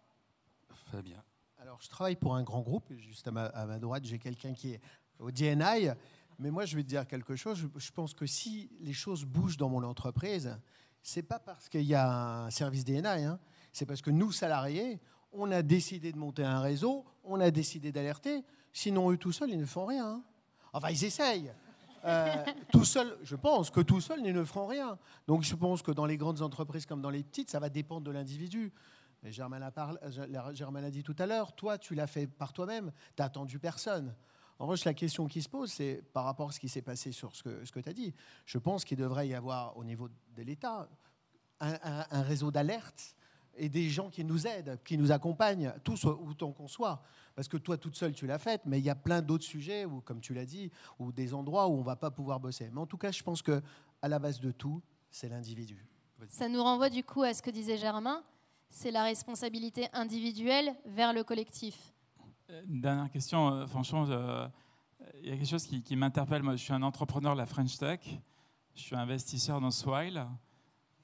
Fabien. 0.95 1.23
Alors, 1.59 1.79
je 1.83 1.89
travaille 1.89 2.15
pour 2.15 2.37
un 2.37 2.45
grand 2.45 2.61
groupe. 2.61 2.93
Juste 2.97 3.27
à 3.27 3.33
ma, 3.33 3.79
droite, 3.81 4.05
j'ai 4.05 4.21
quelqu'un 4.21 4.53
qui 4.53 4.75
est 4.75 4.81
au 5.19 5.31
DNI. 5.31 5.91
Mais 6.39 6.51
moi, 6.51 6.67
je 6.67 6.77
vais 6.77 6.83
te 6.83 6.89
dire 6.89 7.07
quelque 7.07 7.35
chose. 7.35 7.69
Je, 7.77 7.93
pense 7.93 8.15
que 8.15 8.27
si 8.27 8.71
les 8.81 8.93
choses 8.93 9.25
bougent 9.25 9.57
dans 9.57 9.69
mon 9.69 9.83
entreprise, 9.83 10.57
c'est 11.03 11.23
pas 11.23 11.41
parce 11.41 11.69
qu'il 11.69 11.83
y 11.83 11.95
a 11.95 12.45
un 12.45 12.51
service 12.51 12.85
DNA, 12.85 13.15
hein. 13.15 13.41
c'est 13.73 13.87
parce 13.87 14.03
que 14.03 14.11
nous, 14.11 14.31
salariés, 14.31 15.01
on 15.33 15.51
a 15.51 15.63
décidé 15.63 16.13
de 16.13 16.19
monter 16.19 16.45
un 16.45 16.61
réseau, 16.61 17.05
on 17.25 17.41
a 17.41 17.51
décidé 17.51 17.91
d'alerter. 17.91 18.45
Sinon, 18.73 19.11
eux 19.11 19.17
tout 19.17 19.33
seuls, 19.33 19.51
ils 19.51 19.59
ne 19.59 19.67
font 19.67 19.87
rien. 19.87 20.07
Hein. 20.07 20.23
Enfin, 20.73 20.91
ils 20.91 21.05
essayent. 21.05 21.53
Euh, 22.05 22.45
tout 22.71 22.85
seul, 22.85 23.17
je 23.23 23.35
pense 23.35 23.71
que 23.71 23.81
tout 23.81 24.01
seul, 24.01 24.21
ils 24.25 24.35
ne 24.35 24.45
feront 24.45 24.67
rien. 24.67 24.99
Donc, 25.27 25.43
je 25.43 25.57
pense 25.57 25.83
que 25.83 25.91
dans 25.91 26.07
les 26.07 26.17
grandes 26.17 26.43
entreprises 26.43 26.87
comme 26.87 27.01
dans 27.01 27.11
les 27.11 27.25
petites, 27.25 27.51
ça 27.51 27.59
va 27.59 27.69
dépendre 27.69 28.03
de 28.03 28.11
l'individu. 28.11 28.73
Germain 29.33 29.63
a, 29.63 30.91
dit 30.91 31.03
tout 31.03 31.17
à 31.19 31.27
l'heure, 31.27 31.55
toi, 31.55 31.79
tu 31.79 31.95
l'as 31.95 32.07
fait 32.07 32.27
par 32.27 32.53
toi-même, 32.53 32.93
tu 33.17 33.23
n'as 33.23 33.27
attendu 33.27 33.59
personne. 33.59 34.15
En 34.59 34.67
revanche, 34.67 34.85
la 34.85 34.95
question 34.95 35.27
qui 35.27 35.43
se 35.43 35.49
pose, 35.49 35.73
c'est 35.73 36.03
par 36.13 36.25
rapport 36.25 36.51
à 36.51 36.53
ce 36.53 36.61
qui 36.61 36.69
s'est 36.69 36.83
passé 36.83 37.11
sur 37.11 37.35
ce 37.35 37.43
que, 37.43 37.81
tu 37.81 37.89
as 37.89 37.93
dit. 37.93 38.15
Je 38.47 38.59
pense 38.59 38.85
qu'il 38.85 38.99
devrait 38.99 39.27
y 39.27 39.35
avoir 39.35 39.77
au 39.77 39.85
niveau 39.85 40.09
de 40.09 40.43
l'État 40.43 40.89
un, 41.61 42.23
réseau 42.23 42.51
d'alerte 42.51 43.17
et 43.57 43.69
des 43.69 43.89
gens 43.89 44.11
qui 44.11 44.25
nous 44.25 44.47
aident, 44.47 44.79
qui 44.85 44.99
nous 44.99 45.11
accompagnent, 45.11 45.73
tous 45.83 46.05
autant 46.05 46.53
qu'on 46.53 46.69
soit. 46.69 47.03
Parce 47.35 47.49
que 47.49 47.57
toi, 47.57 47.77
toute 47.77 47.97
seule, 47.97 48.13
tu 48.13 48.27
l'as 48.27 48.39
faite, 48.39 48.63
mais 48.65 48.79
il 48.79 48.85
y 48.85 48.91
a 48.91 48.95
plein 48.95 49.23
d'autres 49.23 49.45
sujets, 49.45 49.87
comme 50.05 50.21
tu 50.21 50.35
l'as 50.35 50.47
dit, 50.47 50.71
ou 50.99 51.13
des 51.13 51.35
endroits 51.35 51.69
où 51.69 51.75
on 51.75 51.81
ne 51.81 51.85
va 51.85 51.97
pas 51.97 52.11
pouvoir 52.11 52.39
bosser. 52.39 52.71
Mais 52.73 52.81
en 52.81 52.87
tout 52.87 52.99
cas, 52.99 53.11
je 53.11 53.23
pense 53.23 53.43
que 53.43 53.61
à 54.03 54.09
la 54.09 54.19
base 54.19 54.41
de 54.41 54.53
tout, 54.53 54.83
c'est 55.11 55.29
l'individu. 55.29 55.87
Ça 56.29 56.49
nous 56.49 56.63
renvoie 56.63 56.91
du 56.91 57.03
coup 57.03 57.23
à 57.23 57.35
ce 57.35 57.43
que 57.43 57.51
disait 57.51 57.77
Germain, 57.77 58.23
c'est 58.75 58.91
la 58.91 59.05
responsabilité 59.05 59.87
individuelle 59.93 60.75
vers 60.85 61.13
le 61.13 61.23
collectif. 61.23 61.95
Une 62.69 62.81
dernière 62.81 63.09
question, 63.09 63.49
euh, 63.49 63.67
franchement, 63.67 64.07
il 65.23 65.29
y 65.29 65.33
a 65.33 65.37
quelque 65.37 65.49
chose 65.49 65.65
qui, 65.65 65.97
m'interpelle. 65.97 66.43
Moi, 66.43 66.57
je 66.57 66.65
suis 66.65 66.73
un 66.73 66.83
entrepreneur 66.83 67.35
de 67.35 67.39
la 67.39 67.47
French 67.47 67.79
Tech. 67.79 68.01
Je 68.75 68.83
suis 68.83 68.97
investisseur 68.97 69.61
dans 69.61 69.71
Swile, 69.71 70.27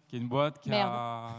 qui 0.09 0.17
est 0.17 0.19
une 0.19 0.29
boîte 0.29 0.59
qui 0.61 0.73
a. 0.73 1.31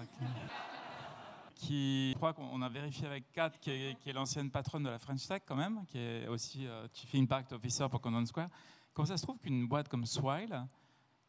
Qui, 1.55 2.11
je 2.13 2.15
crois 2.15 2.33
qu'on 2.33 2.59
a 2.63 2.69
vérifié 2.69 3.05
avec 3.05 3.31
Kat, 3.33 3.51
qui 3.61 3.69
est, 3.69 4.13
l'ancienne 4.13 4.49
patronne 4.49 4.83
de 4.83 4.89
la 4.89 4.97
French 4.97 5.27
Tech, 5.27 5.41
quand 5.45 5.55
même, 5.55 5.85
qui 5.85 5.99
est 5.99 6.27
aussi 6.27 6.65
euh, 6.65 6.87
Chief 6.91 7.13
Impact 7.13 7.53
Officer 7.53 7.87
pour 7.87 8.01
Condon 8.01 8.25
Square. 8.25 8.49
Comment 8.93 9.05
ça 9.05 9.17
se 9.17 9.21
trouve 9.21 9.37
qu'une 9.37 9.67
boîte 9.67 9.87
comme 9.87 10.07
Swile, 10.07 10.65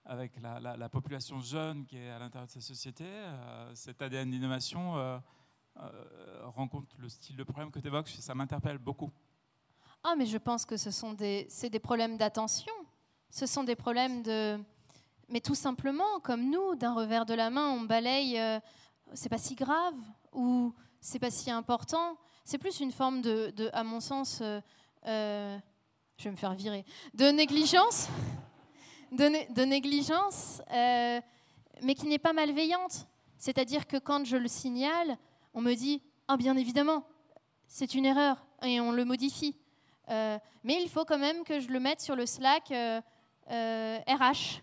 avec 0.04 0.32
la, 0.40 0.88
population 0.88 1.40
jeune 1.40 1.84
qui 1.86 1.96
est 1.96 2.10
à 2.10 2.18
l'intérieur 2.18 2.46
de 2.46 2.52
sa 2.52 2.60
société, 2.60 3.04
euh, 3.06 3.74
cet 3.74 4.02
ADN 4.02 4.30
d'innovation, 4.30 4.96
euh, 4.96 5.18
rencontre 6.44 6.94
le 6.98 7.08
style 7.08 7.36
de 7.36 7.44
problème 7.44 7.70
que 7.70 7.78
tu 7.78 7.86
évoques, 7.86 8.08
ça 8.08 8.34
m'interpelle 8.34 8.78
beaucoup. 8.78 9.10
Ah, 10.04 10.14
mais 10.16 10.26
je 10.26 10.38
pense 10.38 10.64
que 10.66 10.76
ce 10.76 10.90
sont 10.90 11.12
des, 11.12 11.48
des 11.70 11.78
problèmes 11.78 12.16
d'attention. 12.16 12.72
Ce 13.30 13.46
sont 13.46 13.64
des 13.64 13.76
problèmes 13.76 14.22
de. 14.22 14.58
Mais 15.28 15.40
tout 15.40 15.54
simplement, 15.54 16.20
comme 16.22 16.50
nous, 16.50 16.74
d'un 16.74 16.92
revers 16.92 17.24
de 17.24 17.34
la 17.34 17.50
main, 17.50 17.70
on 17.70 17.82
balaye. 17.82 18.38
Euh, 18.38 18.58
c'est 19.14 19.28
pas 19.28 19.38
si 19.38 19.54
grave 19.54 19.94
ou 20.32 20.74
c'est 21.00 21.18
pas 21.18 21.30
si 21.30 21.50
important. 21.50 22.16
C'est 22.44 22.58
plus 22.58 22.80
une 22.80 22.92
forme 22.92 23.22
de, 23.22 23.70
à 23.72 23.84
mon 23.84 24.00
sens, 24.00 24.42
euh, 24.42 25.58
je 26.16 26.24
vais 26.24 26.30
me 26.30 26.36
faire 26.36 26.54
virer, 26.54 26.84
de 27.14 27.26
négligence, 27.26 28.08
de, 29.12 29.64
négligence, 29.64 30.60
mais 30.70 31.94
qui 31.96 32.06
n'est 32.06 32.18
pas 32.18 32.32
malveillante. 32.32 33.06
C'est-à-dire 33.38 33.86
que 33.86 33.96
quand 33.96 34.24
je 34.24 34.36
le 34.36 34.48
signale, 34.48 35.16
on 35.54 35.60
me 35.60 35.74
dit 35.74 36.02
Ah, 36.28 36.36
bien 36.36 36.56
évidemment, 36.56 37.04
c'est 37.66 37.94
une 37.94 38.06
erreur 38.06 38.44
et 38.62 38.80
on 38.80 38.92
le 38.92 39.04
modifie. 39.04 39.56
Euh, 40.10 40.38
mais 40.64 40.82
il 40.82 40.88
faut 40.88 41.04
quand 41.04 41.18
même 41.18 41.44
que 41.44 41.60
je 41.60 41.68
le 41.68 41.80
mette 41.80 42.00
sur 42.00 42.16
le 42.16 42.26
Slack 42.26 42.68
RH 42.68 42.72
euh, 42.72 43.00
euh, 43.50 44.00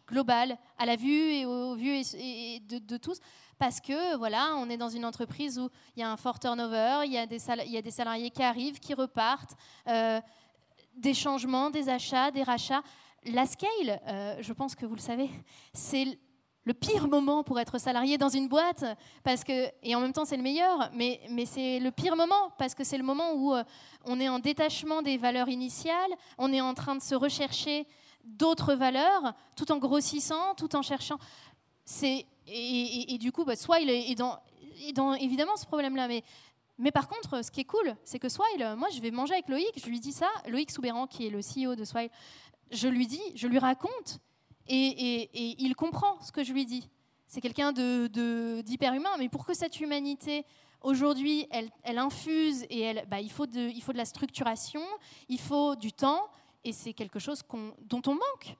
global, 0.07 0.57
à 0.77 0.85
la 0.85 0.95
vue 0.95 1.33
et 1.33 1.45
au 1.45 1.75
vu 1.75 2.01
et, 2.13 2.59
de, 2.59 2.97
tous, 2.97 3.19
parce 3.57 3.81
que 3.81 4.15
voilà, 4.17 4.53
on 4.57 4.69
est 4.69 4.77
dans 4.77 4.89
une 4.89 5.05
entreprise 5.05 5.59
où 5.59 5.69
il 5.95 6.01
y 6.01 6.03
a 6.03 6.11
un 6.11 6.17
fort 6.17 6.39
turnover, 6.39 7.01
il 7.05 7.11
y 7.11 7.17
a 7.17 7.25
des, 7.25 7.39
salariés 7.39 8.29
qui 8.29 8.43
arrivent, 8.43 8.79
qui 8.79 8.93
repartent, 8.93 9.55
euh, 9.87 10.21
des 10.95 11.13
changements, 11.13 11.69
des 11.69 11.89
achats, 11.89 12.31
des 12.31 12.43
rachats. 12.43 12.83
La 13.25 13.45
scale, 13.45 13.99
euh, 14.07 14.35
je 14.39 14.53
pense 14.53 14.75
que 14.75 14.85
vous 14.85 14.95
le 14.95 15.01
savez, 15.01 15.29
c'est 15.73 16.17
le 16.63 16.73
pire 16.73 17.07
moment 17.07 17.43
pour 17.43 17.59
être 17.59 17.77
salarié 17.77 18.17
dans 18.17 18.29
une 18.29 18.47
boîte, 18.47 18.85
parce 19.23 19.43
que, 19.43 19.69
et 19.83 19.95
en 19.95 19.99
même 19.99 20.13
temps 20.13 20.25
c'est 20.25 20.37
le 20.37 20.43
meilleur, 20.43 20.89
mais, 20.93 21.19
mais 21.29 21.45
c'est 21.45 21.79
le 21.79 21.91
pire 21.91 22.15
moment, 22.15 22.51
parce 22.57 22.75
que 22.75 22.83
c'est 22.83 22.97
le 22.97 23.03
moment 23.03 23.33
où 23.33 23.53
euh, 23.53 23.63
on 24.05 24.19
est 24.19 24.29
en 24.29 24.39
détachement 24.39 25.01
des 25.01 25.17
valeurs 25.17 25.49
initiales, 25.49 26.11
on 26.37 26.53
est 26.53 26.61
en 26.61 26.73
train 26.73 26.95
de 26.95 27.01
se 27.01 27.15
rechercher 27.15 27.87
d'autres 28.23 28.73
valeurs, 28.73 29.33
tout 29.55 29.71
en 29.71 29.77
grossissant, 29.77 30.55
tout 30.55 30.75
en 30.75 30.81
cherchant. 30.81 31.17
Et, 32.47 33.17
du 33.19 33.31
coup, 33.31 33.45
bah, 33.45 33.53
est 33.53 34.15
dans, 34.15 34.39
dans 34.93 35.13
évidemment 35.13 35.55
ce 35.55 35.65
problème-là, 35.65 36.07
mais 36.07 36.23
mais 36.79 36.91
par 36.91 37.09
contre, 37.09 37.43
ce 37.43 37.51
qui 37.51 37.59
est 37.59 37.65
cool, 37.65 37.93
c'est 38.05 38.19
que 38.19 38.29
Swile, 38.29 38.75
moi 38.77 38.87
je 38.89 39.01
vais 39.01 39.11
manger 39.11 39.33
avec 39.33 39.49
Loïc, 39.49 39.73
je 39.75 39.85
lui 39.89 39.99
dis 39.99 40.13
ça, 40.13 40.29
Loïc 40.47 40.71
Soubéran 40.71 41.07
qui 41.07 41.27
est 41.27 41.29
le 41.29 41.39
CEO 41.39 41.75
de 41.75 41.83
Swile, 41.83 42.09
je 42.71 42.87
lui 42.87 43.07
dis, 43.07 43.21
je 43.35 43.47
lui 43.47 43.59
raconte, 43.59 44.19
et, 44.67 45.63
il 45.63 45.75
comprend 45.75 46.21
ce 46.21 46.31
que 46.31 46.43
je 46.43 46.53
lui 46.53 46.65
dis. 46.65 46.89
C'est 47.27 47.41
quelqu'un 47.41 47.71
de, 47.71 48.61
d'hyper-humain, 48.61 49.17
mais 49.17 49.29
pour 49.29 49.45
que 49.45 49.53
cette 49.53 49.79
humanité, 49.79 50.45
aujourd'hui, 50.81 51.47
elle, 51.51 51.97
infuse, 51.97 52.65
et 52.69 52.93
bah, 53.07 53.19
il, 53.19 53.31
faut 53.31 53.45
de, 53.45 53.93
la 53.93 54.05
structuration, 54.05 54.81
il 55.27 55.39
faut 55.39 55.75
du 55.75 55.91
temps, 55.91 56.27
et 56.63 56.71
c'est 56.71 56.93
quelque 56.93 57.19
chose 57.19 57.41
dont 57.81 58.01
on 58.07 58.13
manque. 58.13 58.55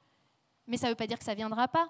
Mais 0.67 0.77
ça 0.77 0.87
ne 0.87 0.91
veut 0.91 0.95
pas 0.95 1.07
dire 1.07 1.17
que 1.17 1.25
ça 1.25 1.31
ne 1.31 1.37
viendra 1.37 1.67
pas. 1.67 1.89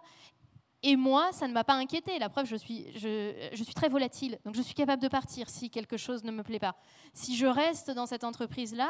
Et 0.82 0.96
moi, 0.96 1.32
ça 1.34 1.48
ne 1.48 1.54
m'a 1.54 1.66
pas 1.66 1.74
inquiété. 1.74 2.18
La 2.20 2.30
preuve, 2.30 2.46
je 2.46 2.56
suis, 2.56 2.86
je, 2.96 3.50
je, 3.52 3.64
suis 3.64 3.74
très 3.74 3.90
volatile. 3.90 4.40
Donc, 4.46 4.56
je 4.56 4.62
suis 4.62 4.74
capable 4.74 5.02
de 5.02 5.10
partir 5.10 5.50
si 5.50 5.70
quelque 5.70 5.98
chose 5.98 6.24
ne 6.24 6.32
me 6.32 6.42
plaît 6.42 6.60
pas. 6.60 6.78
Si 7.14 7.36
je 7.36 7.46
reste 7.46 7.92
dans 7.92 8.06
cette 8.06 8.24
entreprise-là, 8.24 8.90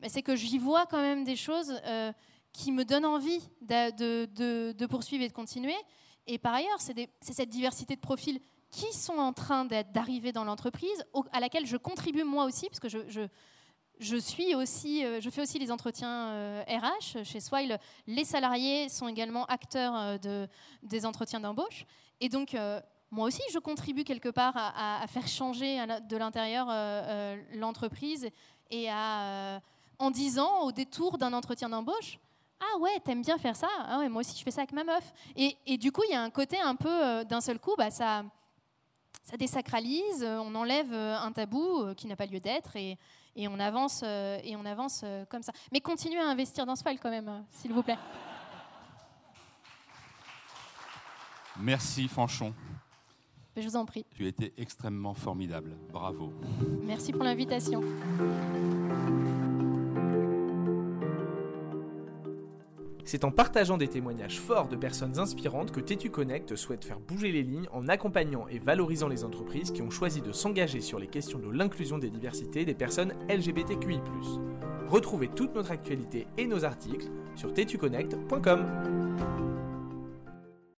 bah, 0.00 0.08
c'est 0.08 0.22
que 0.22 0.34
j'y 0.34 0.58
vois 0.58 0.86
quand 0.86 1.00
même 1.00 1.22
des 1.22 1.36
choses 1.36 1.80
euh, 1.84 2.12
qui 2.52 2.72
me 2.72 2.84
donnent 2.84 3.06
envie 3.06 3.40
de, 3.62 4.86
poursuivre 4.86 5.24
et 5.24 5.28
de 5.28 5.32
continuer. 5.32 5.76
Et 6.26 6.38
par 6.38 6.54
ailleurs, 6.54 6.80
c'est 6.80 7.08
cette 7.20 7.48
diversité 7.48 7.96
de 7.96 8.00
profils 8.00 8.40
qui 8.70 8.92
sont 8.92 9.18
en 9.18 9.32
train 9.32 9.64
d'arriver 9.64 10.32
dans 10.32 10.44
l'entreprise, 10.44 11.04
à 11.32 11.40
laquelle 11.40 11.66
je 11.66 11.76
contribue 11.76 12.24
moi 12.24 12.44
aussi, 12.44 12.68
parce 12.68 12.78
que 12.78 12.88
je, 12.88 14.16
suis 14.16 14.54
aussi, 14.54 15.04
euh, 15.04 15.20
je 15.20 15.28
fais 15.28 15.42
aussi 15.42 15.58
les 15.58 15.72
entretiens 15.72 16.62
RH. 16.62 17.16
Euh, 17.16 17.24
chez 17.24 17.40
Swile, 17.40 17.78
les 18.06 18.24
salariés 18.24 18.88
sont 18.88 19.08
également 19.08 19.44
acteurs 19.46 19.96
euh, 19.96 20.18
de, 20.18 20.48
des 20.84 21.04
entretiens 21.04 21.40
d'embauche. 21.40 21.84
Et 22.20 22.28
donc, 22.28 22.56
moi 23.10 23.26
aussi, 23.26 23.42
je 23.50 23.58
contribue 23.58 24.04
quelque 24.04 24.28
part 24.28 24.52
à, 24.56 25.04
faire 25.08 25.26
changer 25.26 25.78
de 26.06 26.16
l'intérieur 26.18 26.66
l'entreprise 27.54 28.28
et 28.70 28.90
en 28.92 30.10
disant 30.10 30.60
au 30.64 30.70
détour 30.70 31.16
d'un 31.16 31.32
entretien 31.32 31.70
d'embauche, 31.70 32.18
ah 32.60 32.78
ouais, 32.78 33.00
t'aimes 33.04 33.22
bien 33.22 33.38
faire 33.38 33.56
ça? 33.56 33.68
Ah 33.86 33.98
ouais, 33.98 34.08
moi 34.08 34.20
aussi 34.20 34.38
je 34.38 34.42
fais 34.42 34.50
ça 34.50 34.60
avec 34.60 34.72
ma 34.72 34.84
meuf. 34.84 35.12
Et, 35.36 35.56
et 35.66 35.78
du 35.78 35.90
coup, 35.92 36.02
il 36.08 36.12
y 36.12 36.16
a 36.16 36.22
un 36.22 36.30
côté 36.30 36.60
un 36.60 36.76
peu, 36.76 37.24
d'un 37.24 37.40
seul 37.40 37.58
coup, 37.58 37.74
bah, 37.76 37.90
ça, 37.90 38.24
ça 39.22 39.36
désacralise, 39.36 40.24
on 40.24 40.54
enlève 40.54 40.92
un 40.92 41.32
tabou 41.32 41.94
qui 41.96 42.06
n'a 42.06 42.16
pas 42.16 42.26
lieu 42.26 42.40
d'être. 42.40 42.76
Et, 42.76 42.98
et 43.36 43.48
on 43.48 43.58
avance, 43.58 44.02
euh, 44.04 44.40
et 44.42 44.56
on 44.56 44.64
avance 44.64 45.02
euh, 45.04 45.24
comme 45.26 45.42
ça. 45.42 45.52
Mais 45.72 45.80
continuez 45.80 46.18
à 46.18 46.26
investir 46.26 46.66
dans 46.66 46.76
ce 46.76 46.82
file 46.82 46.98
quand 47.00 47.10
même, 47.10 47.28
euh, 47.28 47.40
s'il 47.50 47.72
vous 47.72 47.82
plaît. 47.82 47.98
Merci 51.56 52.08
Fanchon. 52.08 52.54
Je 53.56 53.62
vous 53.62 53.76
en 53.76 53.84
prie. 53.84 54.04
Tu 54.14 54.24
as 54.24 54.28
été 54.28 54.54
extrêmement 54.56 55.14
formidable. 55.14 55.76
Bravo. 55.92 56.32
Merci 56.82 57.12
pour 57.12 57.24
l'invitation. 57.24 57.82
C'est 63.04 63.24
en 63.24 63.30
partageant 63.30 63.76
des 63.76 63.88
témoignages 63.88 64.40
forts 64.40 64.68
de 64.68 64.76
personnes 64.76 65.18
inspirantes 65.18 65.72
que 65.72 65.80
Tétu 65.80 66.10
Connect 66.10 66.56
souhaite 66.56 66.84
faire 66.84 67.00
bouger 67.00 67.32
les 67.32 67.42
lignes 67.42 67.68
en 67.72 67.88
accompagnant 67.88 68.46
et 68.48 68.58
valorisant 68.58 69.08
les 69.08 69.24
entreprises 69.24 69.70
qui 69.70 69.82
ont 69.82 69.90
choisi 69.90 70.20
de 70.20 70.32
s'engager 70.32 70.80
sur 70.80 70.98
les 70.98 71.08
questions 71.08 71.38
de 71.38 71.50
l'inclusion 71.50 71.98
des 71.98 72.10
diversités 72.10 72.64
des 72.64 72.74
personnes 72.74 73.14
LGBTQI. 73.28 74.00
Retrouvez 74.88 75.28
toute 75.28 75.54
notre 75.54 75.70
actualité 75.70 76.26
et 76.36 76.46
nos 76.46 76.64
articles 76.64 77.10
sur 77.36 77.52
tetuconnect.com. 77.52 79.49